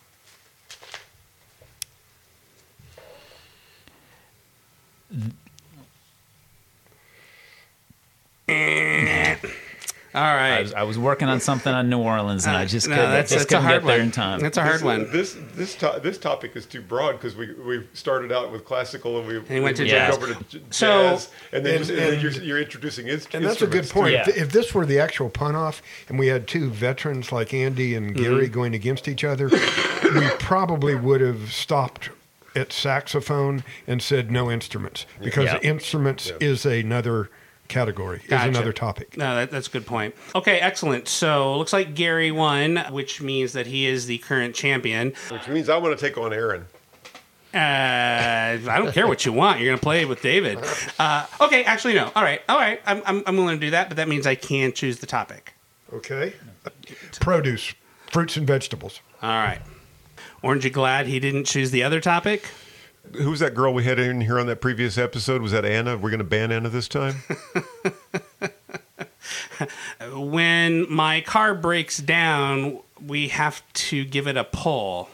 [10.13, 12.95] All I was, I was working on something on New Orleans, and I just No,
[12.95, 14.39] couldn't, that's, just that's couldn't hard get there in time.
[14.41, 15.11] That's a hard this, one.
[15.11, 19.19] This this to, this topic is too broad because we we started out with classical
[19.19, 20.15] and we he went to jazz.
[20.17, 23.27] over to j- So- jazz and then, And- just, and then you're, you're introducing ins-
[23.33, 24.13] And that's a good point.
[24.13, 24.29] Yeah.
[24.29, 27.95] If, if this were the actual pun off, and we had two veterans like Andy
[27.95, 28.21] and mm-hmm.
[28.23, 32.09] Gary going against each other, we probably would have stopped
[32.53, 35.59] at saxophone and said no instruments because Yeah.
[35.61, 37.29] instruments is another
[37.71, 38.49] category, Gotcha.
[38.49, 39.17] is another topic.
[39.17, 40.13] No, that, that's a good point.
[40.35, 41.07] Okay, excellent.
[41.07, 45.13] So looks like Gary won, which means that he is the current champion.
[45.31, 46.65] which means I want to take on Aaron.
[47.53, 49.59] Uh, I don't care what you want.
[49.59, 50.59] You're going to play with David.
[50.99, 52.09] Uh, okay, actually, no.
[52.15, 52.79] All right, all right.
[52.85, 55.53] I'm, I'm, I'm willing to do that, but that means I can choose the topic.
[55.91, 56.33] Okay.
[57.19, 57.73] Produce,
[58.09, 59.01] fruits and vegetables.
[59.21, 59.59] All right.
[60.43, 62.47] Orange, you glad he didn't choose the other topic?
[63.15, 65.41] Who was that girl we had in here on that previous episode?
[65.41, 65.97] Was that Anna?
[65.97, 67.15] We're going to ban Anna this time.
[70.13, 75.09] When my car breaks down, we have to give it a pull.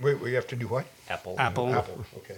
[0.00, 0.86] Wait, we have to do what?
[1.08, 1.36] Apple.
[1.38, 1.74] Apple.
[1.74, 2.04] Apple.
[2.18, 2.36] Okay.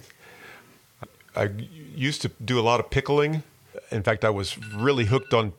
[1.35, 1.49] I
[1.95, 3.43] used to do a lot of pickling.
[3.89, 5.53] In fact, I was really hooked on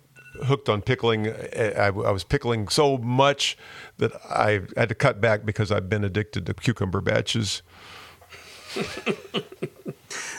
[0.44, 1.28] hooked on pickling.
[1.30, 3.56] I, I was pickling so much
[3.98, 7.62] that I had to cut back because I've been addicted to cucumber batches.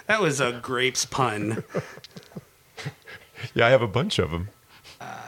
[0.08, 1.64] That was a grapes pun.
[3.56, 4.50] Yeah, I have a bunch of them.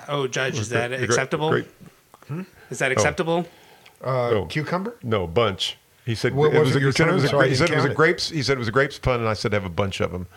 [0.10, 1.50] Oh, Judge, is that Gra- gra- acceptable?
[1.50, 1.68] Great.
[2.70, 3.48] Is that acceptable?
[4.04, 4.46] Uh, Oh.
[4.48, 4.96] Cucumber?
[5.02, 5.78] No, bunch.
[6.06, 6.76] He said What it was was.
[6.76, 7.16] it A, he said it turn?
[7.16, 7.96] was a, Sorry, I he said didn't it was a count it.
[7.98, 8.30] grapes.
[8.30, 10.12] He said it was a grapes pun, and I said I have a bunch of
[10.12, 10.28] them,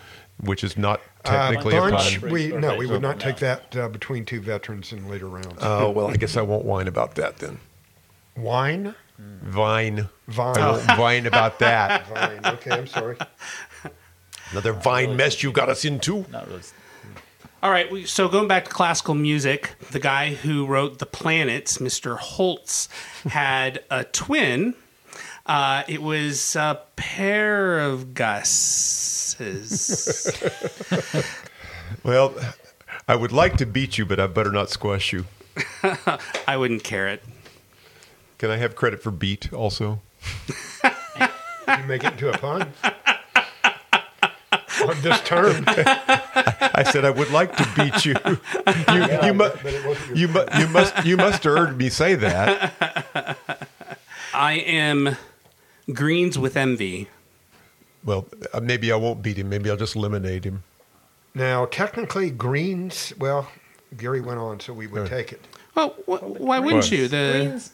[0.40, 2.30] which is not technically uh, a bunch, pun.
[2.30, 5.58] we, no, we would not take that uh, between two veterans in later rounds.
[5.60, 7.58] Oh well, I guess I won't whine about that then.
[8.36, 8.94] Wine?
[9.18, 10.08] Vine.
[10.28, 10.58] Vine.
[10.58, 12.06] I won't about that.
[12.14, 12.40] Vine.
[12.44, 13.16] Okay, I'm sorry.
[14.50, 16.24] Another vine mess you got us into.
[16.30, 16.62] Not really.
[17.62, 22.16] All right, so going back to classical music, the guy who wrote The Planets, Mr.
[22.16, 22.88] Holst,
[23.24, 24.74] had a twin.
[25.44, 29.34] Uh, it was a pair of Gus's.
[32.02, 32.34] Well,
[33.06, 35.24] I would like to beat you, but I better not squash you.
[36.46, 37.22] I wouldn't care it.
[38.38, 40.00] Can I have credit for beat also?
[41.68, 42.72] You make it into a pun.
[44.88, 45.64] On this term.
[45.66, 48.14] I said I would like to beat you.
[48.94, 52.14] You, you, mu- but it you, mu- you must you must have heard me say
[52.14, 53.36] that.
[54.34, 55.16] I am
[55.92, 57.08] greens with envy.
[58.02, 59.50] Well, uh, maybe I won't beat him.
[59.50, 60.62] Maybe I'll just eliminate him.
[61.34, 63.50] Now, technically, greens, well,
[63.96, 65.10] Gary went on, so we would Right.
[65.10, 65.46] take it.
[65.74, 67.08] Well, wh- why wouldn't you?
[67.08, 67.72] The Greens?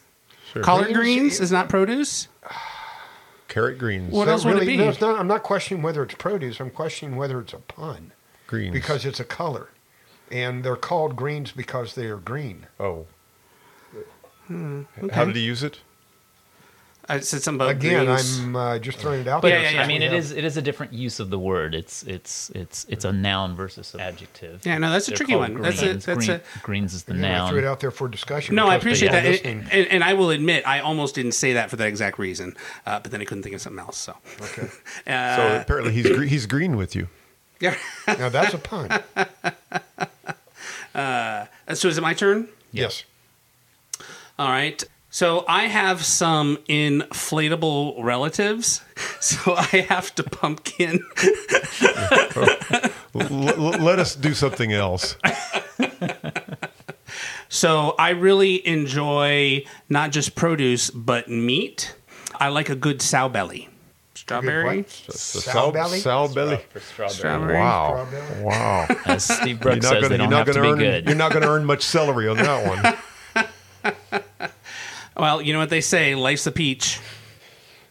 [0.62, 1.42] Collard Greens, greens yeah.
[1.44, 2.28] is not produce.
[3.48, 4.12] Carrot greens.
[4.12, 4.76] What That else would it be?
[4.76, 6.61] No, it's not, I'm not questioning whether it's produce.
[6.61, 8.11] I'm questioning whether it's a pun
[8.48, 8.72] Greens.
[8.72, 9.68] because it's a color.
[10.30, 12.66] And they're called greens because they are green.
[12.80, 13.07] oh,
[14.46, 15.80] Hmm, how did he use it?
[17.06, 18.38] I said something about Again, greens.
[18.40, 19.60] I'm uh, just throwing it out But there.
[19.62, 21.38] yeah, yeah, I mean, We it have- is it is a different use of the
[21.38, 21.74] word.
[21.74, 24.64] It's it's it's it's a noun versus an adjective.
[24.64, 25.60] Yeah, no, that's a They're tricky called one.
[25.62, 26.04] That's a- greens.
[26.06, 28.54] that's Green- a- greens is the Again, I threw it out there for discussion.
[28.54, 31.52] No, I appreciate that, listening- and, and, and I will admit I almost didn't say
[31.52, 33.98] that for that exact reason, uh, but then I couldn't think of something else.
[33.98, 34.68] So, Okay.
[35.06, 37.08] uh, So apparently he's gre- he's green with you.
[37.60, 37.76] yeah.
[38.08, 38.88] Now, that's a pun.
[41.74, 42.48] so is it my turn?
[42.72, 43.04] yes.
[44.38, 44.82] All right.
[45.14, 48.81] So I have some inflatable relatives,
[49.20, 51.05] so I have to pumpkin.
[53.14, 55.16] L- l- let us do something else.
[57.48, 61.94] So I really enjoy not just produce but meat.
[62.40, 63.68] I like a good sow belly,
[64.14, 64.79] strawberry.
[64.79, 64.90] what?
[64.90, 66.00] Sow belly?
[66.00, 66.59] Sow belly.
[66.70, 67.14] For strawberry.
[67.14, 67.55] Strawberry.
[67.55, 68.07] Wow.
[68.09, 68.42] Strawberry?
[68.44, 68.87] Wow.
[69.07, 71.07] As Steve Brooks says, gonna, they don't have to gonna be earn, good.
[71.07, 74.22] You're not going to earn much celery on that one.
[75.16, 77.00] Well, you know what they say: life's a peach.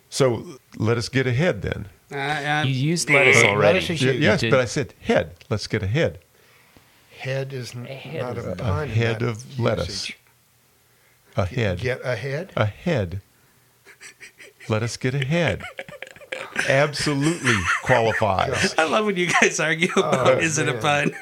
[0.10, 0.46] So
[0.78, 1.88] let us get ahead then.
[2.12, 3.80] Uh, uh, You used lettuce already.
[3.80, 4.20] Lettuce is You- used.
[4.22, 5.32] you yes, but I said head.
[5.50, 6.20] Let's get ahead.
[7.20, 8.84] Head is n- head not a a pun.
[8.84, 10.10] in head that of lettuce.
[10.10, 10.18] usage.
[11.36, 11.80] Ahead.
[11.80, 12.52] Get ahead?
[12.56, 13.22] ahead.
[14.70, 15.64] Let us get ahead.
[16.70, 18.76] Absolutely qualifies.
[18.78, 21.16] I love when you guys argue about is it a pun.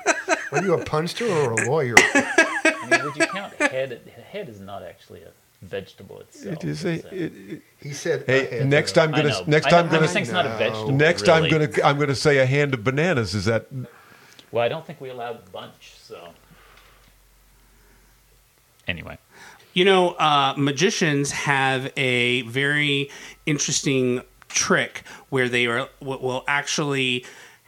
[0.51, 1.95] Are you a punster or a lawyer?
[1.99, 4.01] I mean, would you count head?
[4.31, 6.55] Head is not actually a vegetable itself.
[6.55, 6.93] It is a.
[7.15, 8.67] It, it- He said hey, ahead.
[8.67, 9.29] next I'm gonna.
[9.29, 9.43] know.
[9.47, 10.01] Next I time gonna.
[10.03, 10.91] I'm saying it's not a vegetable.
[10.91, 11.67] Next I'm really.
[11.67, 11.87] gonna.
[11.87, 13.33] I'm gonna say a hand of bananas.
[13.35, 13.67] Is that?
[14.51, 16.29] Well, I don't think we allowed bunch, so.
[18.87, 19.17] Anyway,
[19.73, 23.09] You know, uh, magicians have a very
[23.45, 27.25] interesting trick where they are, will will actually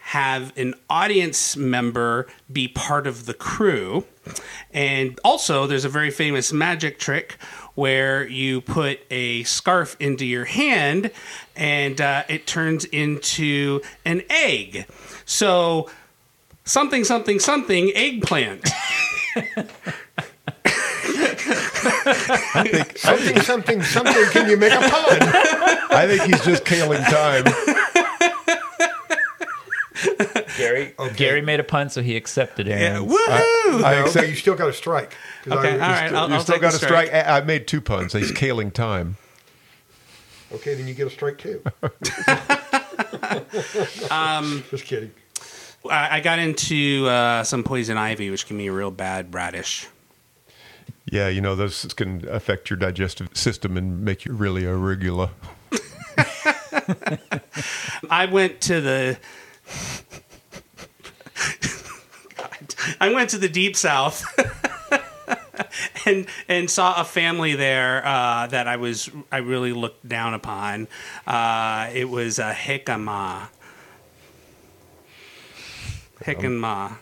[0.08, 4.04] have an audience member be part of the crew.
[4.74, 7.38] And also, there's a very famous magic trick
[7.76, 11.12] where you put a scarf into your hand
[11.56, 14.86] and uh, it turns into an egg.
[15.26, 15.90] So,
[16.66, 18.70] something, something, something, eggplant.
[22.96, 24.26] Something, something, something.
[24.32, 25.20] Can you make a pun?
[25.92, 27.46] I think he's just killing time.
[30.58, 33.12] Gary Gary made a pun, so he accepted Yeah, Aaron's.
[33.12, 33.84] woohoo!
[33.84, 34.14] I No, accept.
[34.16, 35.16] but you still got a strike.
[35.44, 36.14] 'Cause Okay, I- all right.
[36.14, 37.14] I'll, you I'll still take got the to strike.
[37.14, 38.14] I I made two puns.
[38.14, 39.18] He's killing time.
[40.52, 41.62] Okay, then you get a strike too.
[44.12, 45.12] Um, Just kidding.
[45.90, 49.88] I I got into uh, some poison ivy, which gave me a real bad radish.
[51.06, 55.32] Yeah, you know those can affect your digestive system and make you really irregular.
[58.10, 59.18] I went to the.
[62.38, 62.73] God.
[63.00, 64.26] I went to the deep south.
[66.06, 70.88] And, and saw a family there uh, that I was I really looked down upon.
[71.28, 73.48] Uh, it was a Hickama.
[76.22, 76.98] Hickama.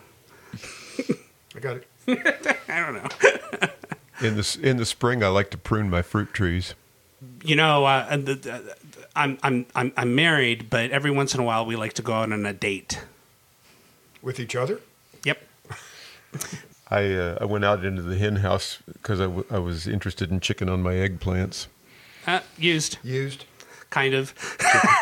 [1.56, 1.86] I got it.
[2.68, 3.68] I don't know.
[4.20, 6.74] In the in the spring, I like to prune my fruit trees.
[7.42, 8.76] You know, uh, the, the,
[9.16, 12.12] I'm I'm I'm I'm married, but every once in a while we like to go
[12.12, 13.00] out on a date.
[14.20, 14.80] With each other?
[16.32, 16.42] Yep.
[16.90, 20.30] I uh, I went out into the hen house because I, w- I was interested
[20.30, 21.66] in chicken on my eggplants.
[22.26, 23.44] Uh, used, Used?
[23.90, 24.34] kind of.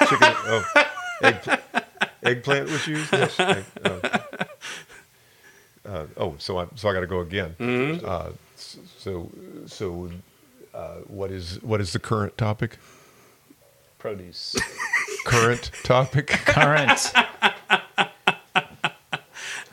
[0.08, 0.34] Chicken.
[0.46, 0.64] Oh,
[1.22, 1.60] egg,
[2.22, 3.12] eggplant was used.
[3.12, 3.38] Yes.
[3.40, 4.00] Egg- oh.
[5.88, 7.56] Uh, oh, so I so I got to go again.
[8.04, 9.30] Uh, s- so
[9.66, 10.10] so
[10.74, 12.76] uh, what is what is the current topic?
[13.98, 14.56] Produce.
[15.26, 16.28] Current topic.
[16.28, 17.12] Current.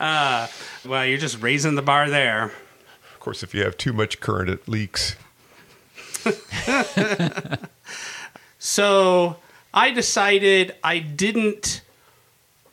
[0.00, 0.50] Ah,
[0.86, 2.44] well, you're just raising the bar there.
[2.44, 5.16] Of course, if you have too much current, it leaks.
[8.58, 9.36] So
[9.72, 11.80] I decided I didn't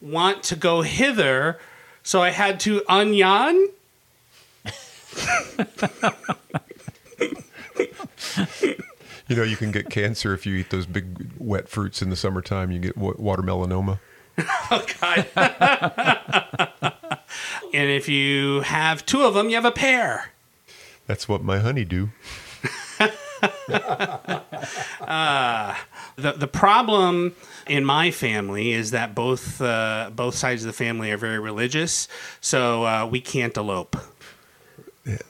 [0.02, 1.60] want to go hither,
[2.04, 3.68] so I had to unyan.
[9.28, 12.16] You know, you can get cancer if you eat those big wet fruits in the
[12.16, 12.72] summertime.
[12.72, 13.98] You get watermelonoma.
[14.70, 15.26] Oh God!
[17.76, 20.32] And if you have two of them, you have a pair.
[21.08, 22.10] That's what my honey do.
[26.18, 27.36] The the problem
[27.68, 32.08] in my family is that both uh, both sides of the family are very religious,
[32.40, 33.98] so uh, we can't elope.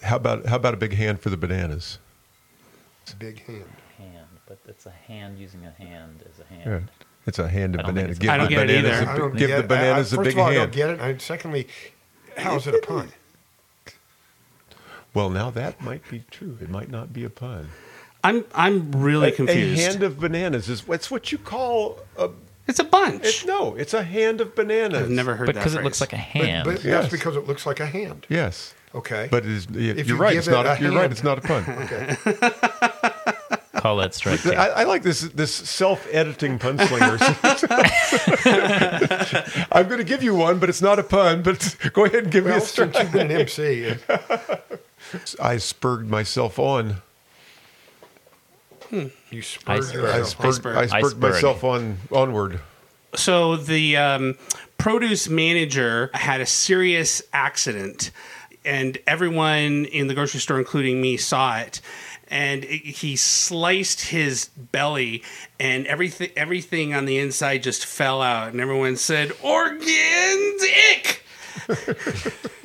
[0.03, 1.97] How about how about a big hand for the bananas?
[3.03, 3.65] It's a big hand.
[3.97, 6.63] hand, but it's a hand using a hand as a Yeah.
[6.71, 6.91] hand.
[7.25, 8.19] It's a hand of don't bananas.
[8.29, 8.91] I don't the get it either.
[8.91, 10.71] a I don't give get the bananas I, a first big of all, I hand.
[10.71, 11.01] don't get it.
[11.01, 11.67] I, secondly,
[12.37, 13.09] how is it a pun?
[15.13, 16.57] Well, now that might be true.
[16.61, 17.69] It might not be a pun.
[18.23, 19.79] I'm I'm really A- confused.
[19.81, 22.29] A hand of bananas is what's what you call a.
[22.67, 23.23] it's a bunch.
[23.23, 25.03] It's, no, it's a hand of bananas.
[25.03, 26.65] I've never heard that Because it looks like a hand.
[26.65, 27.03] but Yes.
[27.03, 28.25] that's because it looks like a hand.
[28.29, 29.27] Yes, Okay.
[29.29, 29.69] but it is.
[29.69, 30.35] y- If you're you right.
[30.35, 30.65] It's it not.
[30.65, 31.11] a you're right.
[31.11, 31.63] It's not a pun.
[31.69, 32.17] okay.
[33.85, 34.43] Call that strike.
[34.47, 34.55] I, two.
[34.57, 37.21] I like this this self-editing pun slingers.
[39.71, 41.43] I'm going to give you one, but it's not a pun.
[41.43, 43.03] But go ahead and give Well, me a since strike.
[43.03, 43.93] you've been an MC,
[45.39, 47.03] I spurred myself on.
[48.89, 49.11] you
[49.43, 50.05] spurred Iceberg.
[50.05, 50.55] I yourself.
[50.55, 50.77] spurred, Iceberg.
[50.77, 52.59] I spurred myself on onward.
[53.13, 54.35] So the um,
[54.79, 58.09] produce manager had a serious accident,
[58.65, 61.81] and everyone in the grocery store, including me, saw it.
[62.27, 65.23] And he sliced his belly,
[65.59, 68.51] and everything everything on the inside just fell out.
[68.51, 71.23] And everyone said, "Organs ick."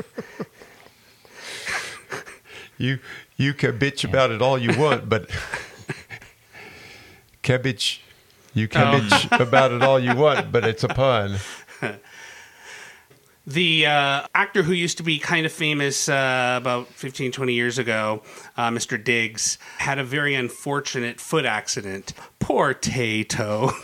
[2.81, 2.99] You
[3.37, 5.29] you can bitch about it all you want, but
[7.43, 8.03] cabbage,
[8.55, 11.37] you can bitch about it all you want, but it's a pun.
[13.47, 17.79] The uh, actor who used to be kind of famous uh, about 15, 20 years
[17.79, 18.23] ago,
[18.57, 19.03] uh, Mr.
[19.03, 22.13] Diggs, had a very unfortunate foot accident.
[22.39, 23.71] Poor Tato.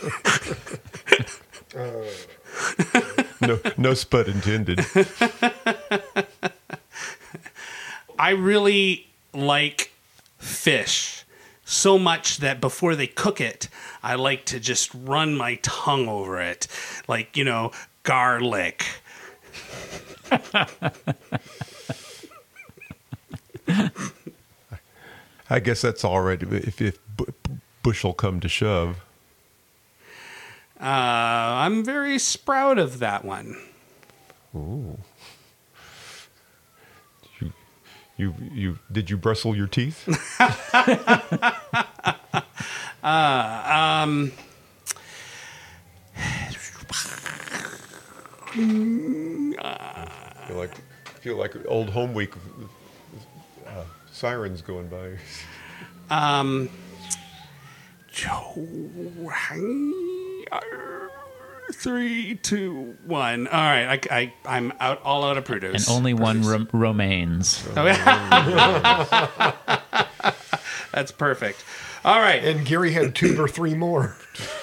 [3.41, 4.83] No no spud intended.
[8.17, 9.91] I really like
[10.39, 11.23] fish
[11.63, 13.69] so much that before they cook it,
[14.01, 16.67] I like to just run my tongue over it.
[17.07, 17.71] Like, you know,
[18.03, 18.85] garlic.
[25.49, 27.31] I guess that's all right if if bu-
[27.83, 28.97] bushel come to shove.
[30.79, 33.57] Uh, I'm very sprout of that one.
[37.39, 37.53] You,
[38.17, 40.07] you, you did you bristle your teeth?
[50.47, 50.75] feel like
[51.19, 52.33] feel like old home week
[53.67, 55.17] uh, sirens going by.
[56.09, 56.69] Um,
[61.73, 63.47] three, two, one.
[63.47, 65.87] All right, I, I, I'm out, all out of produce.
[65.87, 67.67] And only one ro- remains.
[67.75, 69.53] Oh, yeah.
[70.97, 71.63] That's perfect.
[72.03, 72.43] All right.
[72.43, 74.15] And Gary had two or three more.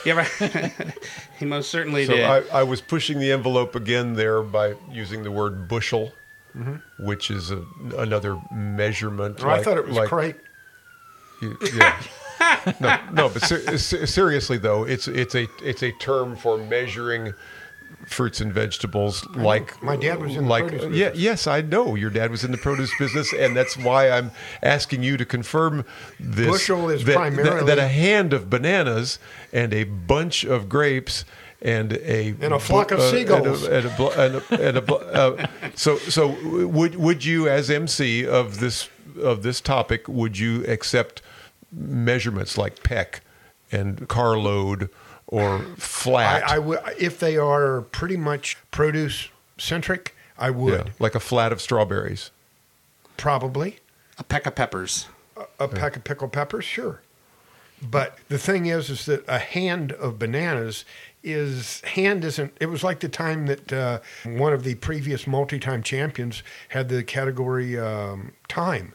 [0.05, 0.73] Yeah, right.
[1.39, 2.25] he most certainly So did.
[2.25, 6.13] I, I was pushing the envelope again there by using the word bushel,
[6.57, 7.07] mm-hmm.
[7.07, 7.65] which is a,
[7.97, 9.45] another measurement.
[9.45, 10.35] Oh, I thought it was like- crate.
[11.73, 12.03] Yeah.
[12.81, 17.33] no, no, but ser- ser- seriously though, it's it's a it's a term for measuring
[18.07, 21.19] fruits and vegetables like My dad was in the like produce yeah business.
[21.23, 24.31] yes I know your dad was in the produce business and that's why I'm
[24.63, 25.85] asking you to confirm
[26.21, 29.19] this Bushel is that, that- primarily- that a hand of bananas
[29.53, 31.25] and a bunch of grapes
[31.63, 33.65] and a And a flock of uh, and a- seagulls.
[33.65, 36.37] and a, and a, and a uh, so so
[36.67, 38.89] would would you as MC of this
[39.23, 41.23] of this topic would you accept
[41.73, 43.23] measurements like peck
[43.73, 44.91] and carload
[45.35, 49.29] or flat I, I would if they are pretty much produce
[49.59, 50.15] centric.
[50.37, 52.31] I would Yeah, like a flat of strawberries
[53.17, 53.79] probably
[54.19, 55.07] a peck of peppers.
[55.59, 57.01] a peck of pickled peppers, sure.
[57.83, 60.85] But the thing is, is that a hand of bananas
[61.23, 62.57] is hand isn't.
[62.61, 67.03] It was like the time that uh, one of the previous multi-time champions had the
[67.03, 68.95] category um, time,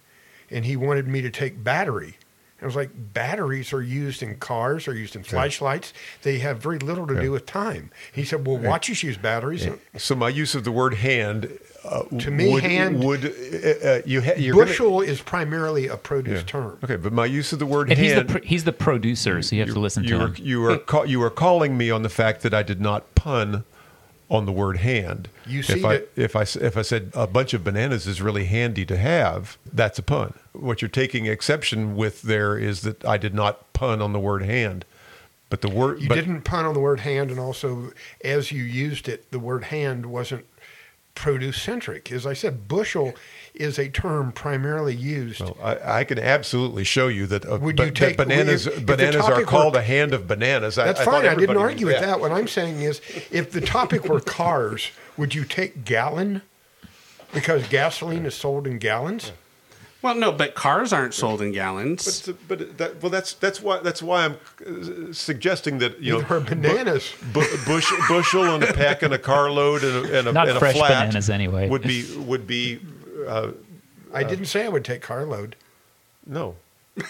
[0.50, 2.18] and he wanted me to take battery.
[2.62, 5.94] I was like, batteries are used in cars, are used in flashlights.
[6.24, 7.90] They have very little to do with time.
[8.12, 9.68] He said, well, watches use batteries.
[9.98, 14.02] so my use of the word hand uh, To me, would, hand- would uh, uh,
[14.06, 16.46] you ha- you're gonna- Bushel is primarily a produce Yeah.
[16.46, 16.78] term.
[16.84, 19.42] okay but my use of the word And he's the hand pr- he's the producer,
[19.42, 20.36] so you have to listen you to are, him.
[20.40, 23.64] you are you are calling me on the fact that I did not pun
[24.30, 25.28] on the word hand.
[25.46, 28.46] You if I that- if I if I said a bunch of bananas is really
[28.46, 30.34] handy to have, that's a pun.
[30.54, 34.44] What you're taking exception with there is that I did not pun on the word
[34.44, 34.86] hand,
[35.50, 37.92] but the word You but, didn't pun on the word hand, and also
[38.24, 40.46] as you used it, the word hand wasn't
[41.16, 42.12] produce centric.
[42.12, 43.14] As I said, bushel
[43.60, 45.42] is a term primarily used.
[45.42, 48.78] Well, I, I can absolutely show you that, uh, Would you that take- bananas if-
[48.78, 50.78] if bananas are topic were- called a hand of bananas.
[50.80, 51.26] I- That's I, fine.
[51.28, 52.20] I didn't argue knew with that.
[52.20, 56.42] What I'm saying is, if the topic were cars, would you take gallon?
[57.34, 59.32] Because gasoline is sold in gallons.
[60.02, 62.22] Well, no, but cars aren't sold in gallons.
[62.26, 66.20] But, but that, well, that's that's why that's why I'm uh, suggesting that you know
[66.22, 67.14] Neither bananas.
[67.34, 70.56] bu- bush, bushel and a peck and a carload and a, and a, Not and
[70.56, 71.68] a fresh flat bananas anyway.
[71.68, 72.80] would be would be
[73.28, 73.52] uh,
[74.14, 75.56] I didn't say I would take carload.
[76.26, 76.56] no.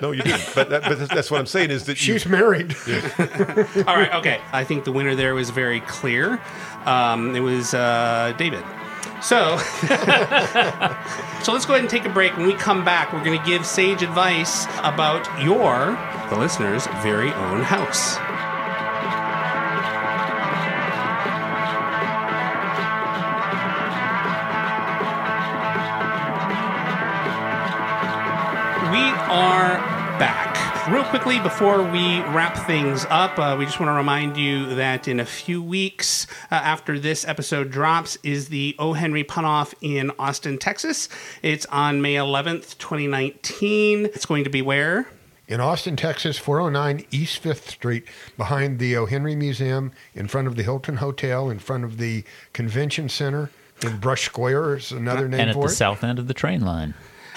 [0.00, 0.50] No, you didn't.
[0.54, 2.74] But, that, but that's what I'm saying is that you, She's married.
[3.86, 4.40] All right, okay.
[4.52, 6.40] I think the winner there was very clear.
[6.86, 8.64] Um, it was uh, David.
[9.22, 9.56] So,
[11.42, 12.36] so let's go ahead and take a break.
[12.36, 17.32] When we come back, we're going to give sage advice about your, the listener's, very
[17.32, 18.16] own house.
[30.90, 35.08] Real quickly, before we wrap things up, uh, we just want to remind you that
[35.08, 38.92] in a few weeks uh, after this episode drops is the O.
[38.92, 41.08] Henry Punoff in Austin, Texas.
[41.40, 44.04] It's on May 11th, 2019.
[44.04, 45.06] It's going to be where?
[45.48, 48.04] in Austin, Texas, 409 East 5th Street,
[48.36, 49.06] behind the O.
[49.06, 53.50] Henry Museum, in front of the Hilton Hotel, in front of the Convention Center.
[53.82, 56.94] In Brush Square is another name and at the south end of the train line.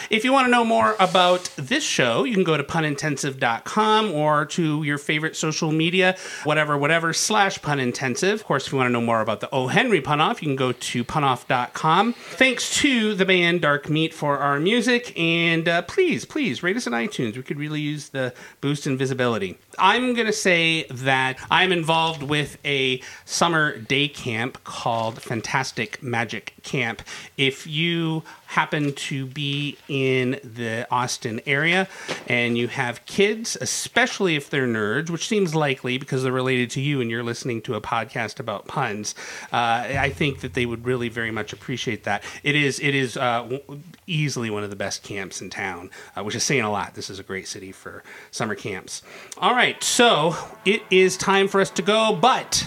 [0.09, 4.45] If you want to know more about this show, you can go to punintensive.com or
[4.45, 8.39] to your favorite social media, whatever, whatever, slash punintensive.
[8.39, 9.67] Of course, if you want to know more about the O.
[9.67, 12.13] Henry Punoff, you can go to punoff.com.
[12.13, 15.17] Thanks to the band Dark Meat for our music.
[15.17, 17.35] And uh, please, please rate us on iTunes.
[17.35, 19.57] We could really use the boost in visibility.
[19.79, 26.53] I'm going to say that I'm involved with a summer day camp called Fantastic Magic
[26.63, 27.01] Camp.
[27.37, 31.87] If you happen to be in the Austin area
[32.27, 36.81] and you have kids, especially if they're nerds, which seems likely because they're related to
[36.81, 39.15] you and you're listening to a podcast about puns,
[39.51, 42.23] uh, I think that they would really very much appreciate that.
[42.43, 43.59] It is it is uh,
[44.05, 46.95] easily one of the best camps in town, uh, which is saying a lot.
[46.95, 49.01] This is a great city for summer camps.
[49.37, 50.35] All right, so
[50.65, 52.65] it is time for us to go, but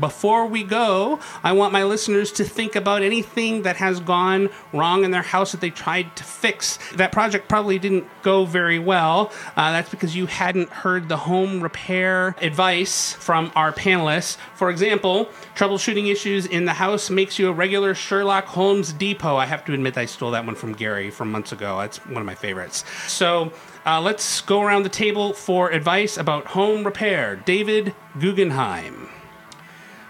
[0.00, 5.04] Before we go, I want my listeners to think about anything that has gone wrong
[5.04, 6.78] in their house that they tried to fix.
[6.96, 9.32] That project probably didn't go very well.
[9.56, 14.36] Uh, that's because you hadn't heard the home repair advice from our panelists.
[14.56, 19.36] For example, troubleshooting issues in the house makes you a regular Sherlock Holmes depot.
[19.36, 21.78] I have to admit, I stole that one from Gary from months ago.
[21.78, 22.84] That's one of my favorites.
[23.06, 23.52] So
[23.86, 27.36] uh, let's go around the table for advice about home repair.
[27.36, 29.10] David Gugenheim.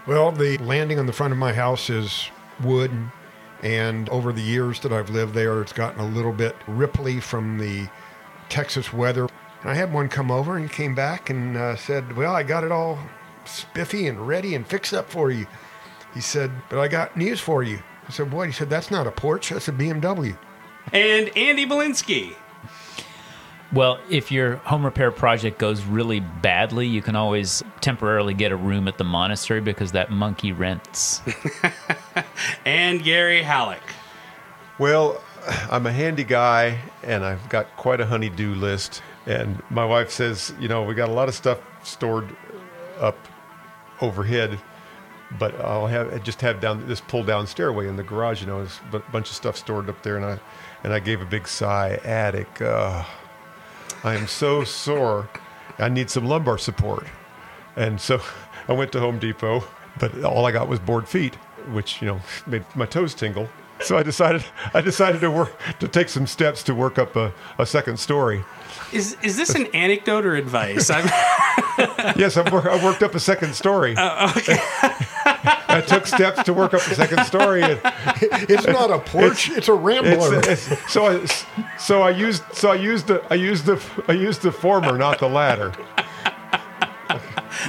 [0.07, 2.29] Well, the landing on the front of my house is
[2.63, 2.91] wood,
[3.61, 7.57] and over the years that I've lived there, it's gotten a little bit ripply from
[7.57, 7.89] the
[8.47, 9.27] Texas weather.
[9.61, 12.63] And I had one come over and came back and uh, said, Well, I got
[12.63, 12.97] it all
[13.43, 15.45] spiffy and ready and fixed up for you.
[16.13, 17.79] He said, But I got news for you.
[18.07, 18.47] I said, What?
[18.47, 20.37] He said, That's not a Porsche, that's a BMW.
[20.93, 22.33] And Andy Balinsky.
[23.73, 28.55] Well, if your home repair project goes really badly, you can always temporarily get a
[28.55, 31.21] room at the monastery because that monkey rents.
[32.65, 33.81] and Gary Hallock.
[34.79, 35.21] Well,
[35.69, 39.01] I'm a handy guy and I've got quite a honey-do list.
[39.25, 42.33] And my wife says, you know, we got a lot of stuff stored
[42.99, 43.17] up
[43.99, 44.57] overhead,
[45.37, 48.39] but I'll have just have down this pull down stairway in the garage.
[48.39, 50.39] You know, there's a bunch of stuff stored up there, and I
[50.85, 51.99] and I gave a big sigh.
[52.05, 52.61] Attic.
[52.61, 53.03] Uh,
[54.03, 55.29] I am so sore.
[55.79, 57.05] I need some lumbar support.
[57.75, 58.21] And so
[58.67, 59.63] I went to Home Depot,
[59.99, 61.35] but all I got was board feet,
[61.71, 63.47] which, you know, made my toes tingle.
[63.79, 64.43] So I decided
[64.73, 68.43] I decided to work to take some steps to work up a, a second story.
[68.91, 70.89] Is is this an anecdote or advice?
[72.15, 73.93] Yes, I've, wor- I worked up a second story.
[73.97, 74.57] Oh, okay.
[75.77, 77.61] I took steps to work up the second story.
[77.63, 77.79] And
[78.49, 80.39] It's not a Porsche, it's, a Rambler.
[80.39, 81.25] it's, it's, so I
[81.77, 85.19] so I used so I used the I used the I used the former, not
[85.19, 85.73] the latter.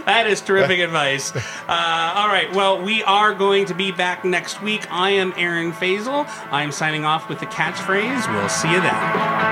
[0.04, 1.34] That is terrific advice.
[1.34, 2.52] Uh, all right.
[2.54, 4.90] Well, we are going to be back next week.
[4.90, 6.26] I am Aaron Fasel.
[6.50, 8.32] I'm signing off with the catchphrase.
[8.32, 9.47] We'll see you then.